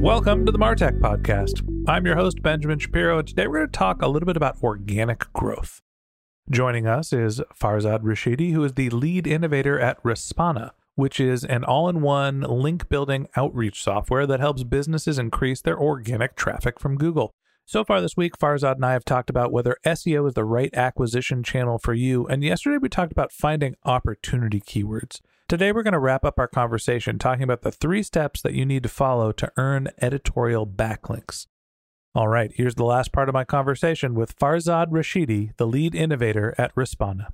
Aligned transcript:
Welcome 0.00 0.44
to 0.46 0.52
the 0.52 0.58
Martech 0.58 1.00
Podcast. 1.00 1.62
I'm 1.88 2.04
your 2.04 2.16
host, 2.16 2.42
Benjamin 2.42 2.78
Shapiro, 2.78 3.18
and 3.18 3.26
today 3.26 3.46
we're 3.46 3.58
going 3.58 3.68
to 3.68 3.72
talk 3.72 4.02
a 4.02 4.08
little 4.08 4.26
bit 4.26 4.36
about 4.36 4.62
organic 4.62 5.32
growth. 5.32 5.80
Joining 6.50 6.86
us 6.86 7.12
is 7.12 7.40
Farzad 7.58 8.02
Rashidi, 8.02 8.52
who 8.52 8.62
is 8.62 8.74
the 8.74 8.90
lead 8.90 9.26
innovator 9.26 9.80
at 9.80 10.00
Respona, 10.02 10.72
which 10.94 11.18
is 11.18 11.44
an 11.44 11.64
all 11.64 11.88
in 11.88 12.02
one 12.02 12.42
link 12.42 12.88
building 12.88 13.26
outreach 13.36 13.82
software 13.82 14.26
that 14.26 14.38
helps 14.38 14.62
businesses 14.62 15.18
increase 15.18 15.62
their 15.62 15.78
organic 15.78 16.36
traffic 16.36 16.78
from 16.78 16.98
Google. 16.98 17.32
So 17.64 17.82
far 17.82 18.00
this 18.00 18.16
week, 18.16 18.38
Farzad 18.38 18.76
and 18.76 18.84
I 18.84 18.92
have 18.92 19.04
talked 19.04 19.30
about 19.30 19.50
whether 19.50 19.76
SEO 19.84 20.28
is 20.28 20.34
the 20.34 20.44
right 20.44 20.72
acquisition 20.74 21.42
channel 21.42 21.78
for 21.78 21.94
you, 21.94 22.26
and 22.28 22.44
yesterday 22.44 22.78
we 22.78 22.88
talked 22.88 23.10
about 23.12 23.32
finding 23.32 23.74
opportunity 23.84 24.60
keywords. 24.60 25.20
Today, 25.48 25.70
we're 25.70 25.84
going 25.84 25.92
to 25.92 26.00
wrap 26.00 26.24
up 26.24 26.40
our 26.40 26.48
conversation 26.48 27.20
talking 27.20 27.44
about 27.44 27.62
the 27.62 27.70
three 27.70 28.02
steps 28.02 28.42
that 28.42 28.54
you 28.54 28.66
need 28.66 28.82
to 28.82 28.88
follow 28.88 29.30
to 29.30 29.52
earn 29.56 29.86
editorial 30.02 30.66
backlinks. 30.66 31.46
All 32.16 32.26
right, 32.26 32.50
here's 32.52 32.74
the 32.74 32.84
last 32.84 33.12
part 33.12 33.28
of 33.28 33.32
my 33.32 33.44
conversation 33.44 34.16
with 34.16 34.36
Farzad 34.36 34.88
Rashidi, 34.88 35.56
the 35.56 35.66
lead 35.68 35.94
innovator 35.94 36.52
at 36.58 36.74
Respona. 36.74 37.28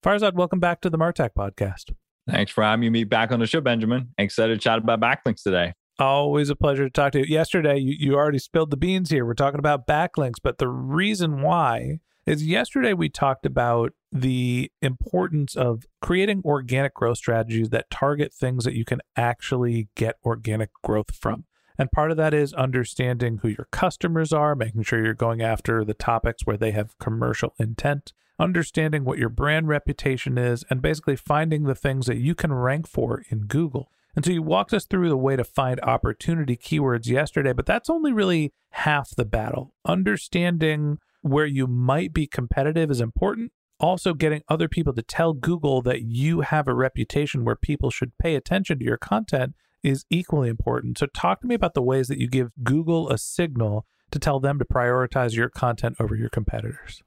Farzad, 0.00 0.34
welcome 0.34 0.60
back 0.60 0.80
to 0.82 0.90
the 0.90 0.96
Martech 0.96 1.30
podcast. 1.36 1.92
Thanks 2.30 2.52
for 2.52 2.62
having 2.62 2.92
me 2.92 3.02
back 3.02 3.32
on 3.32 3.40
the 3.40 3.48
show, 3.48 3.60
Benjamin. 3.60 4.14
Excited 4.16 4.54
to 4.54 4.60
chat 4.60 4.78
about 4.78 5.00
backlinks 5.00 5.42
today. 5.42 5.72
Always 5.98 6.50
a 6.50 6.54
pleasure 6.54 6.84
to 6.84 6.90
talk 6.90 7.10
to 7.14 7.18
you. 7.18 7.24
Yesterday, 7.24 7.78
you, 7.78 7.96
you 7.98 8.14
already 8.14 8.38
spilled 8.38 8.70
the 8.70 8.76
beans 8.76 9.10
here. 9.10 9.26
We're 9.26 9.34
talking 9.34 9.58
about 9.58 9.88
backlinks, 9.88 10.36
but 10.40 10.58
the 10.58 10.68
reason 10.68 11.42
why 11.42 11.98
is 12.26 12.46
yesterday 12.46 12.92
we 12.92 13.08
talked 13.08 13.46
about 13.46 13.92
the 14.12 14.70
importance 14.82 15.56
of 15.56 15.86
creating 16.00 16.42
organic 16.44 16.94
growth 16.94 17.18
strategies 17.18 17.70
that 17.70 17.90
target 17.90 18.32
things 18.32 18.64
that 18.64 18.74
you 18.74 18.84
can 18.84 19.00
actually 19.16 19.88
get 19.94 20.16
organic 20.24 20.70
growth 20.82 21.14
from. 21.14 21.44
And 21.78 21.90
part 21.90 22.10
of 22.10 22.16
that 22.18 22.34
is 22.34 22.52
understanding 22.52 23.38
who 23.38 23.48
your 23.48 23.66
customers 23.70 24.32
are, 24.32 24.54
making 24.54 24.82
sure 24.82 25.02
you're 25.02 25.14
going 25.14 25.40
after 25.40 25.82
the 25.84 25.94
topics 25.94 26.44
where 26.44 26.58
they 26.58 26.72
have 26.72 26.98
commercial 26.98 27.54
intent, 27.58 28.12
understanding 28.38 29.04
what 29.04 29.18
your 29.18 29.30
brand 29.30 29.68
reputation 29.68 30.36
is, 30.36 30.62
and 30.68 30.82
basically 30.82 31.16
finding 31.16 31.64
the 31.64 31.74
things 31.74 32.06
that 32.06 32.18
you 32.18 32.34
can 32.34 32.52
rank 32.52 32.86
for 32.86 33.24
in 33.30 33.46
Google. 33.46 33.90
And 34.14 34.24
so 34.24 34.32
you 34.32 34.42
walked 34.42 34.74
us 34.74 34.84
through 34.84 35.08
the 35.08 35.16
way 35.16 35.36
to 35.36 35.44
find 35.44 35.80
opportunity 35.80 36.56
keywords 36.56 37.06
yesterday, 37.06 37.52
but 37.52 37.64
that's 37.64 37.88
only 37.88 38.12
really 38.12 38.52
half 38.70 39.14
the 39.14 39.24
battle. 39.24 39.72
Understanding 39.86 40.98
where 41.22 41.46
you 41.46 41.66
might 41.66 42.12
be 42.12 42.26
competitive 42.26 42.90
is 42.90 43.00
important. 43.00 43.52
Also, 43.78 44.12
getting 44.12 44.42
other 44.48 44.68
people 44.68 44.92
to 44.92 45.02
tell 45.02 45.32
Google 45.32 45.80
that 45.82 46.02
you 46.02 46.42
have 46.42 46.68
a 46.68 46.74
reputation 46.74 47.44
where 47.44 47.56
people 47.56 47.90
should 47.90 48.16
pay 48.18 48.34
attention 48.34 48.78
to 48.78 48.84
your 48.84 48.98
content 48.98 49.54
is 49.82 50.04
equally 50.10 50.50
important. 50.50 50.98
So, 50.98 51.06
talk 51.06 51.40
to 51.40 51.46
me 51.46 51.54
about 51.54 51.74
the 51.74 51.82
ways 51.82 52.08
that 52.08 52.18
you 52.18 52.28
give 52.28 52.50
Google 52.62 53.08
a 53.08 53.16
signal 53.16 53.86
to 54.10 54.18
tell 54.18 54.38
them 54.38 54.58
to 54.58 54.64
prioritize 54.64 55.34
your 55.34 55.48
content 55.48 55.96
over 55.98 56.14
your 56.14 56.28
competitors 56.28 57.02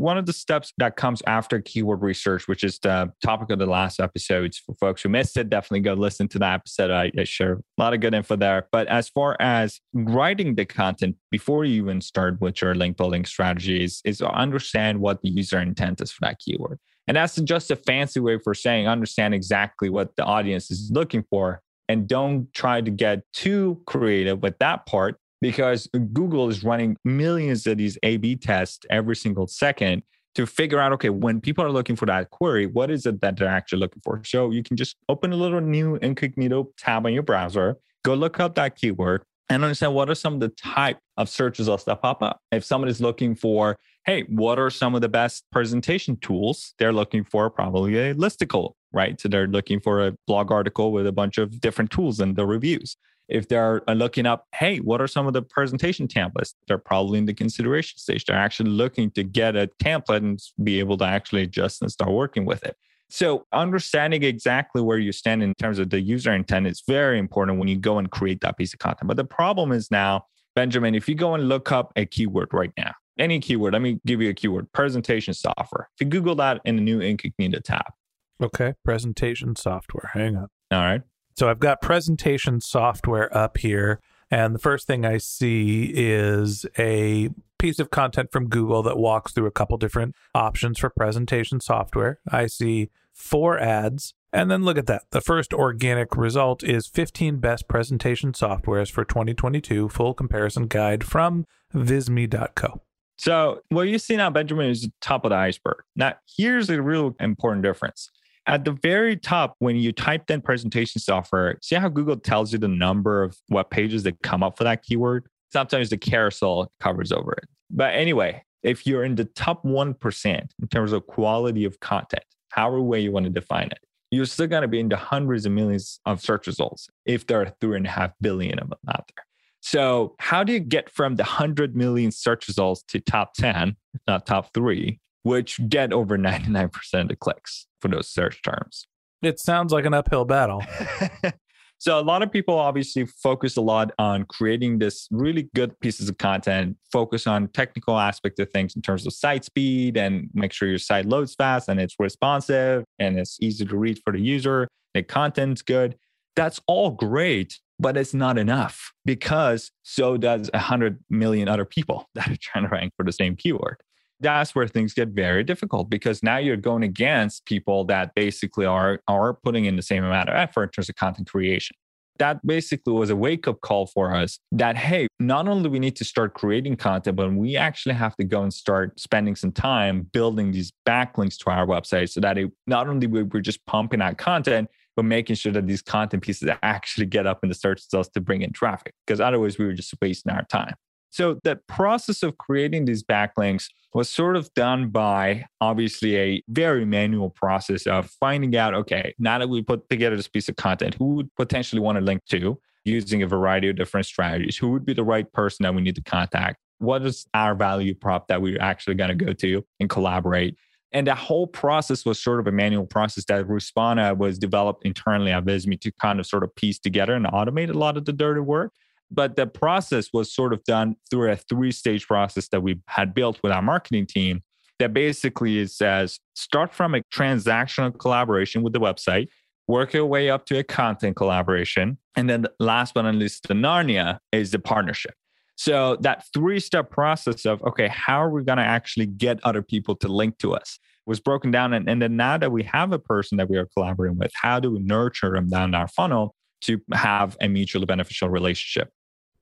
one 0.00 0.16
of 0.16 0.26
the 0.26 0.32
steps 0.32 0.72
that 0.78 0.96
comes 0.96 1.22
after 1.26 1.60
keyword 1.60 2.00
research, 2.00 2.48
which 2.48 2.64
is 2.64 2.78
the 2.78 3.12
topic 3.22 3.50
of 3.50 3.58
the 3.58 3.66
last 3.66 4.00
episodes 4.00 4.58
for 4.58 4.74
folks 4.76 5.02
who 5.02 5.10
missed 5.10 5.36
it, 5.36 5.50
definitely 5.50 5.80
go 5.80 5.92
listen 5.92 6.26
to 6.28 6.38
that 6.38 6.54
episode. 6.54 6.90
I, 6.90 7.12
I 7.18 7.24
share 7.24 7.52
a 7.52 7.60
lot 7.76 7.92
of 7.92 8.00
good 8.00 8.14
info 8.14 8.36
there. 8.36 8.66
But 8.72 8.88
as 8.88 9.08
far 9.10 9.36
as 9.38 9.80
writing 9.92 10.54
the 10.54 10.64
content 10.64 11.16
before 11.30 11.64
you 11.64 11.82
even 11.82 12.00
start 12.00 12.40
with 12.40 12.62
your 12.62 12.74
link 12.74 12.96
building 12.96 13.24
strategies, 13.26 14.00
is 14.04 14.22
understand 14.22 15.00
what 15.00 15.20
the 15.22 15.28
user 15.28 15.60
intent 15.60 16.00
is 16.00 16.10
for 16.10 16.20
that 16.22 16.38
keyword. 16.38 16.78
And 17.06 17.16
that's 17.16 17.36
just 17.36 17.70
a 17.70 17.76
fancy 17.76 18.20
way 18.20 18.38
for 18.38 18.54
saying 18.54 18.88
understand 18.88 19.34
exactly 19.34 19.90
what 19.90 20.16
the 20.16 20.24
audience 20.24 20.70
is 20.70 20.90
looking 20.92 21.24
for 21.28 21.60
and 21.90 22.06
don't 22.06 22.52
try 22.54 22.80
to 22.80 22.90
get 22.90 23.24
too 23.32 23.82
creative 23.84 24.42
with 24.42 24.56
that 24.60 24.86
part 24.86 25.19
because 25.40 25.88
Google 26.12 26.48
is 26.48 26.62
running 26.64 26.96
millions 27.04 27.66
of 27.66 27.78
these 27.78 27.98
A 28.02 28.16
B 28.16 28.36
tests 28.36 28.84
every 28.90 29.16
single 29.16 29.46
second 29.46 30.02
to 30.34 30.46
figure 30.46 30.78
out 30.78 30.92
okay, 30.92 31.10
when 31.10 31.40
people 31.40 31.64
are 31.64 31.70
looking 31.70 31.96
for 31.96 32.06
that 32.06 32.30
query, 32.30 32.66
what 32.66 32.90
is 32.90 33.06
it 33.06 33.20
that 33.20 33.36
they're 33.36 33.48
actually 33.48 33.80
looking 33.80 34.02
for? 34.04 34.22
So 34.24 34.50
you 34.50 34.62
can 34.62 34.76
just 34.76 34.96
open 35.08 35.32
a 35.32 35.36
little 35.36 35.60
new 35.60 35.96
incognito 35.96 36.68
tab 36.78 37.06
on 37.06 37.12
your 37.12 37.22
browser, 37.22 37.76
go 38.04 38.14
look 38.14 38.38
up 38.38 38.54
that 38.54 38.76
keyword 38.76 39.22
and 39.48 39.64
understand 39.64 39.94
what 39.94 40.08
are 40.08 40.14
some 40.14 40.34
of 40.34 40.40
the 40.40 40.50
type 40.50 40.98
of 41.16 41.28
searches 41.28 41.66
that 41.66 42.00
pop 42.00 42.22
up. 42.22 42.40
If 42.52 42.64
somebody's 42.64 43.00
looking 43.00 43.34
for, 43.34 43.76
hey, 44.06 44.22
what 44.28 44.60
are 44.60 44.70
some 44.70 44.94
of 44.94 45.00
the 45.00 45.08
best 45.08 45.44
presentation 45.50 46.16
tools? 46.18 46.74
They're 46.78 46.92
looking 46.92 47.24
for 47.24 47.50
probably 47.50 47.98
a 47.98 48.14
listicle, 48.14 48.74
right? 48.92 49.20
So 49.20 49.28
they're 49.28 49.48
looking 49.48 49.80
for 49.80 50.06
a 50.06 50.14
blog 50.28 50.52
article 50.52 50.92
with 50.92 51.06
a 51.08 51.12
bunch 51.12 51.36
of 51.38 51.60
different 51.60 51.90
tools 51.90 52.20
and 52.20 52.36
the 52.36 52.46
reviews 52.46 52.96
if 53.30 53.48
they're 53.48 53.82
looking 53.88 54.26
up, 54.26 54.46
hey, 54.54 54.78
what 54.78 55.00
are 55.00 55.06
some 55.06 55.26
of 55.26 55.32
the 55.32 55.42
presentation 55.42 56.08
templates? 56.08 56.54
They're 56.66 56.78
probably 56.78 57.18
in 57.18 57.26
the 57.26 57.34
consideration 57.34 57.98
stage. 57.98 58.24
They're 58.24 58.36
actually 58.36 58.70
looking 58.70 59.10
to 59.12 59.22
get 59.22 59.56
a 59.56 59.70
template 59.82 60.18
and 60.18 60.42
be 60.62 60.80
able 60.80 60.98
to 60.98 61.04
actually 61.04 61.42
adjust 61.42 61.80
and 61.80 61.90
start 61.90 62.10
working 62.10 62.44
with 62.44 62.64
it. 62.64 62.76
So, 63.08 63.46
understanding 63.52 64.22
exactly 64.22 64.82
where 64.82 64.98
you 64.98 65.10
stand 65.10 65.42
in 65.42 65.54
terms 65.54 65.78
of 65.80 65.90
the 65.90 66.00
user 66.00 66.32
intent 66.32 66.66
is 66.68 66.82
very 66.86 67.18
important 67.18 67.58
when 67.58 67.68
you 67.68 67.76
go 67.76 67.98
and 67.98 68.08
create 68.10 68.40
that 68.42 68.56
piece 68.56 68.72
of 68.72 68.78
content. 68.78 69.08
But 69.08 69.16
the 69.16 69.24
problem 69.24 69.72
is 69.72 69.90
now, 69.90 70.26
Benjamin, 70.54 70.94
if 70.94 71.08
you 71.08 71.16
go 71.16 71.34
and 71.34 71.48
look 71.48 71.72
up 71.72 71.92
a 71.96 72.06
keyword 72.06 72.52
right 72.52 72.72
now, 72.76 72.92
any 73.18 73.40
keyword, 73.40 73.72
let 73.72 73.82
me 73.82 74.00
give 74.06 74.22
you 74.22 74.30
a 74.30 74.34
keyword 74.34 74.70
presentation 74.72 75.34
software. 75.34 75.88
If 75.96 76.04
you 76.04 76.06
Google 76.06 76.36
that 76.36 76.60
in 76.64 76.76
the 76.76 76.82
new 76.82 77.00
incognito 77.00 77.60
tab. 77.60 77.92
Okay, 78.40 78.74
presentation 78.84 79.56
software. 79.56 80.10
Hang 80.12 80.36
on. 80.36 80.48
All 80.70 80.78
right. 80.78 81.02
So 81.36 81.48
I've 81.48 81.60
got 81.60 81.80
presentation 81.80 82.60
software 82.60 83.34
up 83.36 83.58
here. 83.58 84.00
And 84.30 84.54
the 84.54 84.60
first 84.60 84.86
thing 84.86 85.04
I 85.04 85.18
see 85.18 85.92
is 85.94 86.64
a 86.78 87.30
piece 87.58 87.78
of 87.78 87.90
content 87.90 88.30
from 88.30 88.48
Google 88.48 88.82
that 88.84 88.96
walks 88.96 89.32
through 89.32 89.46
a 89.46 89.50
couple 89.50 89.76
different 89.76 90.14
options 90.34 90.78
for 90.78 90.90
presentation 90.90 91.60
software. 91.60 92.20
I 92.30 92.46
see 92.46 92.90
four 93.12 93.58
ads. 93.58 94.14
And 94.32 94.50
then 94.50 94.64
look 94.64 94.78
at 94.78 94.86
that. 94.86 95.02
The 95.10 95.20
first 95.20 95.52
organic 95.52 96.16
result 96.16 96.62
is 96.62 96.86
15 96.86 97.38
best 97.38 97.66
presentation 97.66 98.32
softwares 98.32 98.90
for 98.90 99.04
2022, 99.04 99.88
full 99.88 100.14
comparison 100.14 100.68
guide 100.68 101.02
from 101.02 101.46
visme.co. 101.74 102.82
So, 103.16 103.60
what 103.68 103.82
you 103.82 103.98
see 103.98 104.16
now, 104.16 104.30
Benjamin, 104.30 104.70
is 104.70 104.82
the 104.82 104.92
top 105.02 105.24
of 105.24 105.30
the 105.30 105.36
iceberg. 105.36 105.82
Now, 105.94 106.14
here's 106.36 106.70
a 106.70 106.80
real 106.80 107.14
important 107.20 107.62
difference. 107.64 108.10
At 108.46 108.64
the 108.64 108.72
very 108.72 109.16
top, 109.16 109.54
when 109.58 109.76
you 109.76 109.92
type 109.92 110.30
in 110.30 110.40
presentation 110.40 111.00
software, 111.00 111.58
see 111.62 111.76
how 111.76 111.88
Google 111.88 112.16
tells 112.16 112.52
you 112.52 112.58
the 112.58 112.68
number 112.68 113.22
of 113.22 113.36
web 113.48 113.70
pages 113.70 114.02
that 114.04 114.20
come 114.22 114.42
up 114.42 114.56
for 114.56 114.64
that 114.64 114.82
keyword? 114.82 115.26
Sometimes 115.52 115.90
the 115.90 115.98
carousel 115.98 116.72
covers 116.80 117.12
over 117.12 117.32
it. 117.32 117.44
But 117.70 117.94
anyway, 117.94 118.42
If 118.62 118.86
you're 118.86 119.04
in 119.04 119.14
the 119.14 119.24
top 119.24 119.64
1% 119.64 120.48
in 120.60 120.68
terms 120.68 120.92
of 120.92 121.06
quality 121.06 121.64
of 121.64 121.80
content, 121.80 122.24
however 122.50 122.80
way 122.80 123.00
you 123.00 123.10
want 123.12 123.24
to 123.24 123.30
define 123.30 123.68
it, 123.68 123.78
you're 124.10 124.26
still 124.26 124.48
going 124.48 124.62
to 124.62 124.68
be 124.68 124.80
in 124.80 124.88
the 124.88 124.96
hundreds 124.96 125.46
of 125.46 125.52
millions 125.52 126.00
of 126.04 126.20
search 126.20 126.46
results 126.46 126.88
if 127.06 127.26
there 127.26 127.40
are 127.40 127.54
three 127.60 127.76
and 127.76 127.86
a 127.86 127.90
half 127.90 128.12
billion 128.20 128.58
of 128.58 128.68
them 128.68 128.78
out 128.88 129.10
there. 129.14 129.24
So, 129.62 130.14
how 130.18 130.42
do 130.42 130.52
you 130.52 130.60
get 130.60 130.90
from 130.90 131.16
the 131.16 131.22
100 131.22 131.76
million 131.76 132.10
search 132.10 132.48
results 132.48 132.82
to 132.88 133.00
top 133.00 133.34
10, 133.34 133.76
if 133.94 134.00
not 134.06 134.26
top 134.26 134.52
three, 134.54 135.00
which 135.22 135.60
get 135.68 135.92
over 135.92 136.18
99% 136.18 137.10
of 137.10 137.18
clicks 137.18 137.66
for 137.80 137.88
those 137.88 138.08
search 138.08 138.42
terms? 138.42 138.86
It 139.22 139.38
sounds 139.38 139.72
like 139.72 139.84
an 139.84 139.94
uphill 139.94 140.24
battle. 140.24 140.62
So 141.80 141.98
a 141.98 142.02
lot 142.02 142.22
of 142.22 142.30
people 142.30 142.58
obviously 142.58 143.06
focus 143.06 143.56
a 143.56 143.62
lot 143.62 143.90
on 143.98 144.26
creating 144.26 144.80
this 144.80 145.08
really 145.10 145.48
good 145.54 145.80
pieces 145.80 146.10
of 146.10 146.18
content, 146.18 146.76
focus 146.92 147.26
on 147.26 147.48
technical 147.48 147.98
aspect 147.98 148.38
of 148.38 148.50
things 148.50 148.76
in 148.76 148.82
terms 148.82 149.06
of 149.06 149.14
site 149.14 149.46
speed 149.46 149.96
and 149.96 150.28
make 150.34 150.52
sure 150.52 150.68
your 150.68 150.76
site 150.76 151.06
loads 151.06 151.34
fast 151.34 151.70
and 151.70 151.80
it's 151.80 151.94
responsive 151.98 152.84
and 152.98 153.18
it's 153.18 153.38
easy 153.40 153.64
to 153.64 153.76
read 153.78 153.98
for 154.04 154.12
the 154.12 154.20
user. 154.20 154.68
The 154.92 155.02
content's 155.02 155.62
good. 155.62 155.96
That's 156.36 156.60
all 156.66 156.90
great, 156.90 157.58
but 157.78 157.96
it's 157.96 158.12
not 158.12 158.36
enough 158.36 158.92
because 159.06 159.70
so 159.82 160.18
does 160.18 160.50
a 160.52 160.58
hundred 160.58 161.02
million 161.08 161.48
other 161.48 161.64
people 161.64 162.10
that 162.14 162.28
are 162.28 162.36
trying 162.42 162.64
to 162.64 162.70
rank 162.70 162.92
for 162.94 163.06
the 163.06 163.12
same 163.12 163.36
keyword 163.36 163.78
that's 164.20 164.54
where 164.54 164.68
things 164.68 164.94
get 164.94 165.08
very 165.08 165.42
difficult 165.42 165.90
because 165.90 166.22
now 166.22 166.36
you're 166.36 166.56
going 166.56 166.82
against 166.82 167.44
people 167.46 167.84
that 167.86 168.14
basically 168.14 168.66
are 168.66 169.00
are 169.08 169.34
putting 169.34 169.64
in 169.64 169.76
the 169.76 169.82
same 169.82 170.04
amount 170.04 170.28
of 170.28 170.36
effort 170.36 170.64
in 170.64 170.70
terms 170.70 170.88
of 170.88 170.96
content 170.96 171.30
creation. 171.30 171.76
That 172.18 172.46
basically 172.46 172.92
was 172.92 173.08
a 173.08 173.16
wake 173.16 173.48
up 173.48 173.62
call 173.62 173.86
for 173.86 174.14
us 174.14 174.38
that 174.52 174.76
hey 174.76 175.08
not 175.18 175.48
only 175.48 175.70
we 175.70 175.78
need 175.78 175.96
to 175.96 176.04
start 176.04 176.34
creating 176.34 176.76
content 176.76 177.16
but 177.16 177.32
we 177.32 177.56
actually 177.56 177.94
have 177.94 178.14
to 178.16 178.24
go 178.24 178.42
and 178.42 178.52
start 178.52 179.00
spending 179.00 179.34
some 179.34 179.52
time 179.52 180.02
building 180.12 180.52
these 180.52 180.70
backlinks 180.86 181.38
to 181.38 181.50
our 181.50 181.66
website 181.66 182.10
so 182.10 182.20
that 182.20 182.36
it, 182.36 182.50
not 182.66 182.88
only 182.88 183.06
we're 183.06 183.40
just 183.40 183.64
pumping 183.64 184.02
out 184.02 184.18
content 184.18 184.68
but 184.96 185.04
making 185.04 185.36
sure 185.36 185.52
that 185.52 185.66
these 185.66 185.80
content 185.80 186.22
pieces 186.22 186.50
actually 186.62 187.06
get 187.06 187.26
up 187.26 187.38
in 187.42 187.48
the 187.48 187.54
search 187.54 187.80
results 187.90 188.10
to 188.10 188.20
bring 188.20 188.42
in 188.42 188.52
traffic 188.52 188.92
because 189.06 189.18
otherwise 189.18 189.56
we 189.56 189.64
were 189.64 189.72
just 189.72 189.94
wasting 190.02 190.30
our 190.30 190.44
time 190.44 190.74
so 191.10 191.38
that 191.44 191.66
process 191.66 192.22
of 192.22 192.38
creating 192.38 192.84
these 192.84 193.02
backlinks 193.02 193.68
was 193.92 194.08
sort 194.08 194.36
of 194.36 194.52
done 194.54 194.88
by 194.90 195.44
obviously 195.60 196.16
a 196.16 196.42
very 196.48 196.84
manual 196.84 197.30
process 197.30 197.86
of 197.86 198.08
finding 198.20 198.56
out, 198.56 198.72
okay, 198.72 199.12
now 199.18 199.38
that 199.38 199.48
we 199.48 199.62
put 199.62 199.88
together 199.90 200.16
this 200.16 200.28
piece 200.28 200.48
of 200.48 200.56
content, 200.56 200.94
who 200.94 201.16
would 201.16 201.34
potentially 201.34 201.80
want 201.80 201.98
to 201.98 202.04
link 202.04 202.24
to 202.26 202.58
using 202.84 203.22
a 203.22 203.26
variety 203.26 203.68
of 203.68 203.76
different 203.76 204.06
strategies? 204.06 204.56
Who 204.56 204.70
would 204.70 204.86
be 204.86 204.94
the 204.94 205.04
right 205.04 205.30
person 205.32 205.64
that 205.64 205.74
we 205.74 205.82
need 205.82 205.96
to 205.96 206.02
contact? 206.02 206.58
What 206.78 207.02
is 207.02 207.26
our 207.34 207.54
value 207.54 207.94
prop 207.94 208.28
that 208.28 208.40
we're 208.40 208.60
actually 208.60 208.94
going 208.94 209.16
to 209.18 209.24
go 209.24 209.32
to 209.32 209.64
and 209.80 209.90
collaborate? 209.90 210.56
And 210.92 211.06
that 211.06 211.18
whole 211.18 211.46
process 211.46 212.04
was 212.04 212.20
sort 212.20 212.40
of 212.40 212.46
a 212.46 212.52
manual 212.52 212.86
process 212.86 213.24
that 213.26 213.46
Respona 213.46 214.16
was 214.16 214.38
developed 214.38 214.84
internally 214.84 215.30
at 215.30 215.44
Visme 215.44 215.80
to 215.80 215.92
kind 216.00 216.18
of 216.18 216.26
sort 216.26 216.42
of 216.42 216.54
piece 216.56 216.78
together 216.78 217.14
and 217.14 217.26
automate 217.26 217.70
a 217.70 217.78
lot 217.78 217.96
of 217.96 218.06
the 218.06 218.12
dirty 218.12 218.40
work. 218.40 218.72
But 219.10 219.36
the 219.36 219.46
process 219.46 220.10
was 220.12 220.32
sort 220.32 220.52
of 220.52 220.62
done 220.64 220.96
through 221.10 221.30
a 221.30 221.36
three 221.36 221.72
stage 221.72 222.06
process 222.06 222.48
that 222.48 222.62
we 222.62 222.80
had 222.86 223.14
built 223.14 223.40
with 223.42 223.52
our 223.52 223.62
marketing 223.62 224.06
team 224.06 224.42
that 224.78 224.94
basically 224.94 225.66
says 225.66 226.20
start 226.34 226.72
from 226.72 226.94
a 226.94 227.02
transactional 227.12 227.96
collaboration 227.98 228.62
with 228.62 228.72
the 228.72 228.80
website, 228.80 229.28
work 229.68 229.92
your 229.92 230.06
way 230.06 230.30
up 230.30 230.46
to 230.46 230.58
a 230.58 230.64
content 230.64 231.16
collaboration. 231.16 231.98
And 232.16 232.30
then 232.30 232.46
last 232.58 232.94
but 232.94 233.02
not 233.02 233.14
least, 233.14 233.48
the 233.48 233.54
Narnia 233.54 234.18
is 234.32 234.52
the 234.52 234.58
partnership. 234.58 235.14
So 235.56 235.96
that 236.00 236.24
three 236.32 236.58
step 236.58 236.90
process 236.90 237.44
of, 237.44 237.62
okay, 237.62 237.88
how 237.88 238.22
are 238.22 238.30
we 238.30 238.42
going 238.44 238.58
to 238.58 238.64
actually 238.64 239.06
get 239.06 239.40
other 239.44 239.62
people 239.62 239.94
to 239.96 240.08
link 240.08 240.38
to 240.38 240.54
us 240.54 240.78
was 241.06 241.20
broken 241.20 241.50
down. 241.50 241.72
And, 241.72 241.88
and 241.88 242.00
then 242.00 242.16
now 242.16 242.38
that 242.38 242.52
we 242.52 242.62
have 242.64 242.92
a 242.92 242.98
person 242.98 243.36
that 243.38 243.50
we 243.50 243.56
are 243.56 243.66
collaborating 243.74 244.18
with, 244.18 244.30
how 244.34 244.60
do 244.60 244.70
we 244.70 244.78
nurture 244.78 245.32
them 245.32 245.48
down 245.48 245.74
our 245.74 245.88
funnel 245.88 246.34
to 246.62 246.80
have 246.92 247.36
a 247.40 247.48
mutually 247.48 247.86
beneficial 247.86 248.28
relationship? 248.28 248.92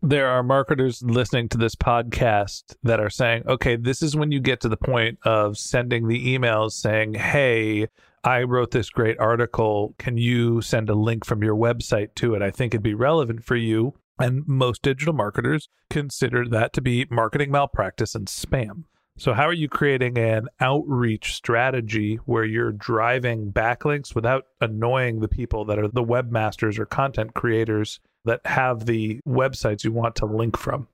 There 0.03 0.29
are 0.29 0.43
marketers 0.43 1.03
listening 1.03 1.49
to 1.49 1.59
this 1.59 1.75
podcast 1.75 2.77
that 2.83 3.01
are 3.01 3.11
saying, 3.11 3.43
okay, 3.49 3.77
this 3.77 4.03
is 4.03 4.17
when 4.17 4.31
you 4.31 4.41
get 4.41 4.61
to 4.61 4.69
the 4.69 4.77
point 4.77 5.19
of 5.25 5.59
sending 5.59 6.07
the 6.07 6.39
emails 6.39 6.73
saying, 6.73 7.15
hey, 7.15 7.89
I 8.23 8.43
wrote 8.43 8.71
this 8.71 8.91
great 8.91 9.19
article. 9.19 9.95
Can 9.99 10.17
you 10.17 10.61
send 10.61 10.89
a 10.91 10.95
link 10.95 11.25
from 11.25 11.43
your 11.43 11.57
website 11.57 12.15
to 12.17 12.35
it? 12.35 12.43
I 12.43 12.51
think 12.51 12.75
it'd 12.75 12.83
be 12.83 12.95
relevant 12.95 13.45
for 13.45 13.57
you. 13.57 13.95
And 14.21 14.47
most 14.47 14.83
digital 14.83 15.15
marketers 15.15 15.69
consider 15.91 16.47
that 16.49 16.73
to 16.73 16.81
be 16.81 17.07
marketing 17.11 17.53
malpractice 17.53 18.15
and 18.15 18.27
spam. 18.27 18.85
So, 19.19 19.35
how 19.35 19.49
are 19.49 19.53
you 19.53 19.69
creating 19.69 20.17
an 20.17 20.47
outreach 20.61 21.35
strategy 21.35 22.21
where 22.27 22.45
you're 22.45 22.71
driving 22.71 23.53
backlinks 23.53 24.15
without 24.15 24.45
annoying 24.61 25.19
the 25.19 25.27
people 25.27 25.65
that 25.65 25.79
are 25.79 25.89
the 25.89 26.05
webmasters 26.05 26.79
or 26.79 26.87
content 26.87 27.35
creators 27.35 27.99
that 28.27 28.41
have 28.45 28.87
the 28.87 29.19
websites 29.27 29.83
you 29.83 29.91
want 29.91 30.15
to 30.17 30.27
link 30.27 30.57
from. 30.57 30.87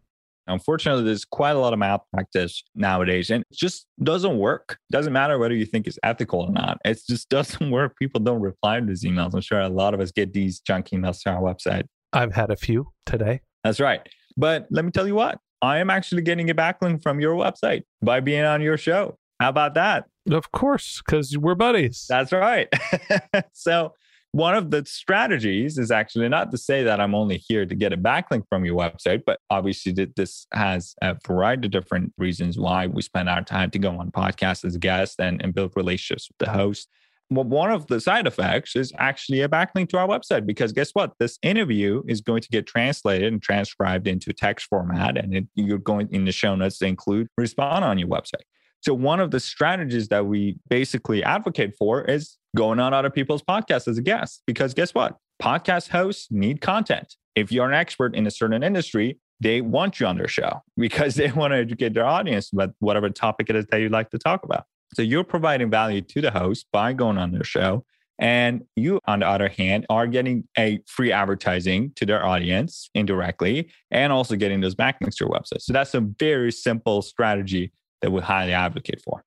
Unfortunately, 0.47 1.05
there's 1.05 1.27
quite 1.27 1.55
a 1.55 1.59
lot 1.59 1.75
of 1.75 1.79
malpractice 1.79 2.65
nowadays, 2.75 3.29
and 3.29 3.43
it 3.43 3.57
just 3.57 3.87
doesn't 4.03 4.39
work. 4.39 4.79
Doesn't 4.91 5.13
matter 5.13 5.39
whether 5.39 5.55
you 5.55 5.67
think 5.67 5.87
it's 5.87 5.99
ethical 6.03 6.41
or 6.41 6.51
not. 6.51 6.79
It 6.83 7.01
just 7.07 7.29
doesn't 7.31 7.71
work. 7.71 7.99
People 7.99 8.21
don't 8.21 8.41
reply 8.41 8.81
to 8.81 8.87
these 8.87 9.05
emails. 9.05 9.35
I'm 9.35 9.43
sure 9.43 9.61
a 9.61 9.69
lot 9.69 9.93
of 9.93 10.01
us 10.01 10.13
get 10.13 10.33
these 10.33 10.61
junk 10.61 10.89
emails 10.89 11.23
to 11.25 11.31
our 11.31 11.43
website. 11.43 11.85
I've 12.15 12.35
had 12.35 12.51
a 12.51 12.57
few 12.57 12.89
today. 13.05 13.43
That's 13.65 13.81
right. 13.81 14.01
But 14.37 14.67
let 14.71 14.85
me 14.85 14.91
tell 14.91 15.07
you 15.07 15.15
what, 15.15 15.39
I 15.65 15.79
am 15.79 15.91
actually 15.91 16.23
getting 16.23 16.51
a 16.51 16.55
backlink 16.55 17.03
from 17.03 17.21
your 17.21 17.35
website 17.35 17.85
by 18.03 18.21
being 18.21 18.45
on 18.45 18.61
your 18.61 18.77
show. 18.77 19.17
How 19.41 19.49
about 19.49 19.75
that? 19.75 20.05
Of 20.31 20.53
course, 20.53 21.03
because 21.05 21.37
we're 21.37 21.55
buddies. 21.55 22.07
That's 22.09 22.33
right. 22.33 22.69
so 23.53 23.95
one 24.33 24.55
of 24.55 24.71
the 24.71 24.85
strategies 24.85 25.79
is 25.79 25.91
actually 25.91 26.29
not 26.29 26.51
to 26.51 26.59
say 26.59 26.83
that 26.83 27.01
I'm 27.01 27.15
only 27.15 27.39
here 27.39 27.65
to 27.65 27.75
get 27.75 27.93
a 27.93 27.97
backlink 27.97 28.43
from 28.49 28.65
your 28.65 28.77
website, 28.77 29.23
but 29.25 29.39
obviously 29.49 29.93
this 30.17 30.47
has 30.53 30.95
a 31.01 31.17
variety 31.27 31.67
of 31.67 31.73
different 31.73 32.13
reasons 32.19 32.59
why 32.59 32.87
we 32.87 33.01
spend 33.01 33.29
our 33.29 33.43
time 33.43 33.71
to 33.71 33.79
go 33.79 33.99
on 33.99 34.11
podcasts 34.11 34.65
as 34.65 34.77
guests 34.77 35.17
and, 35.19 35.41
and 35.43 35.55
build 35.55 35.73
relationships 35.77 36.29
with 36.29 36.47
the 36.47 36.53
host. 36.53 36.89
Well, 37.31 37.45
one 37.45 37.71
of 37.71 37.87
the 37.87 38.01
side 38.01 38.27
effects 38.27 38.77
is 38.77 38.93
actually 38.99 39.41
a 39.41 39.49
backlink 39.49 39.89
to 39.91 39.99
our 39.99 40.07
website 40.07 40.47
because 40.47 40.73
guess 40.73 40.91
what? 40.93 41.15
This 41.19 41.39
interview 41.43 42.03
is 42.07 42.21
going 42.21 42.43
to 42.43 42.49
get 42.49 42.67
translated 42.67 43.33
and 43.33 43.43
transcribed 43.43 44.07
into 44.07 44.33
text 44.33 44.67
format, 44.67 45.17
and 45.17 45.35
it, 45.35 45.47
you're 45.55 45.79
going 45.79 46.09
in 46.13 46.27
the 46.27 46.33
show 46.33 46.55
notes 46.55 46.79
to 46.79 46.87
include 46.87 47.29
Respona 47.41 47.83
on 47.83 47.99
your 47.99 48.09
website. 48.09 48.45
So, 48.83 48.93
one 48.93 49.21
of 49.21 49.31
the 49.31 49.41
strategies 49.41 50.09
that 50.09 50.27
we 50.27 50.59
basically 50.69 51.25
advocate 51.25 51.75
for 51.79 52.05
is 52.05 52.37
going 52.55 52.79
on 52.79 52.93
other 52.93 53.11
people's 53.11 53.43
podcasts 53.43 53.89
as 53.89 53.97
a 53.99 54.03
guest. 54.03 54.43
Because 54.47 54.75
guess 54.75 54.95
what? 54.95 55.17
Podcast 55.43 55.89
hosts 55.89 56.29
need 56.31 56.61
content. 56.61 57.17
If 57.35 57.51
you're 57.51 57.67
an 57.67 57.75
expert 57.75 58.15
in 58.15 58.27
a 58.27 58.31
certain 58.31 58.63
industry, 58.63 59.19
they 59.41 59.61
want 59.61 60.01
you 60.01 60.07
on 60.07 60.17
their 60.17 60.29
show 60.29 60.63
because 60.77 61.15
they 61.15 61.33
want 61.33 61.53
to 61.53 61.57
educate 61.57 61.95
their 61.95 62.07
audience 62.07 62.53
about 62.53 62.75
whatever 62.79 63.09
topic 63.11 63.51
it 63.51 63.57
is 63.57 63.67
that 63.67 63.81
you'd 63.81 63.93
like 63.93 64.11
to 64.11 64.19
talk 64.19 64.45
about. 64.45 64.65
So, 64.95 65.03
you're 65.03 65.25
providing 65.25 65.71
value 65.71 66.03
to 66.03 66.21
the 66.21 66.31
host 66.31 66.67
by 66.73 66.93
going 66.93 67.19
on 67.19 67.33
their 67.33 67.45
show. 67.45 67.85
And 68.19 68.65
you, 68.77 69.01
on 69.07 69.21
the 69.21 69.27
other 69.27 69.49
hand, 69.49 69.87
are 69.91 70.07
getting 70.07 70.45
a 70.57 70.81
free 70.87 71.11
advertising 71.11 71.93
to 71.97 72.07
their 72.07 72.25
audience 72.25 72.89
indirectly 72.95 73.71
and 73.91 74.13
also 74.13 74.37
getting 74.37 74.61
those 74.61 74.75
backlinks 74.75 75.17
to 75.17 75.25
your 75.25 75.31
website. 75.31 75.63
So 75.63 75.73
that's 75.73 75.95
a 75.95 76.01
very 76.01 76.53
simple 76.53 77.03
strategy 77.03 77.73
that 78.03 78.13
we 78.13 78.21
highly 78.21 78.53
advocate 78.53 79.01
for. 79.03 79.25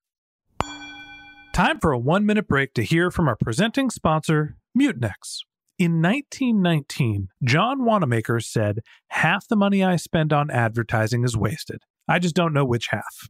Time 1.54 1.80
for 1.80 1.92
a 1.92 1.98
one 1.98 2.26
minute 2.26 2.48
break 2.48 2.74
to 2.76 2.84
hear 2.84 3.10
from 3.10 3.28
our 3.28 3.36
presenting 3.36 3.90
sponsor, 3.90 4.58
Mutinex. 4.78 5.40
In 5.80 6.02
1919, 6.02 7.30
John 7.44 7.84
Wanamaker 7.84 8.40
said, 8.40 8.80
Half 9.10 9.48
the 9.48 9.56
money 9.56 9.84
I 9.84 9.96
spend 9.96 10.32
on 10.32 10.50
advertising 10.50 11.24
is 11.24 11.36
wasted. 11.36 11.82
I 12.08 12.20
just 12.20 12.36
don't 12.36 12.54
know 12.54 12.66
which 12.66 12.88
half. 12.90 13.30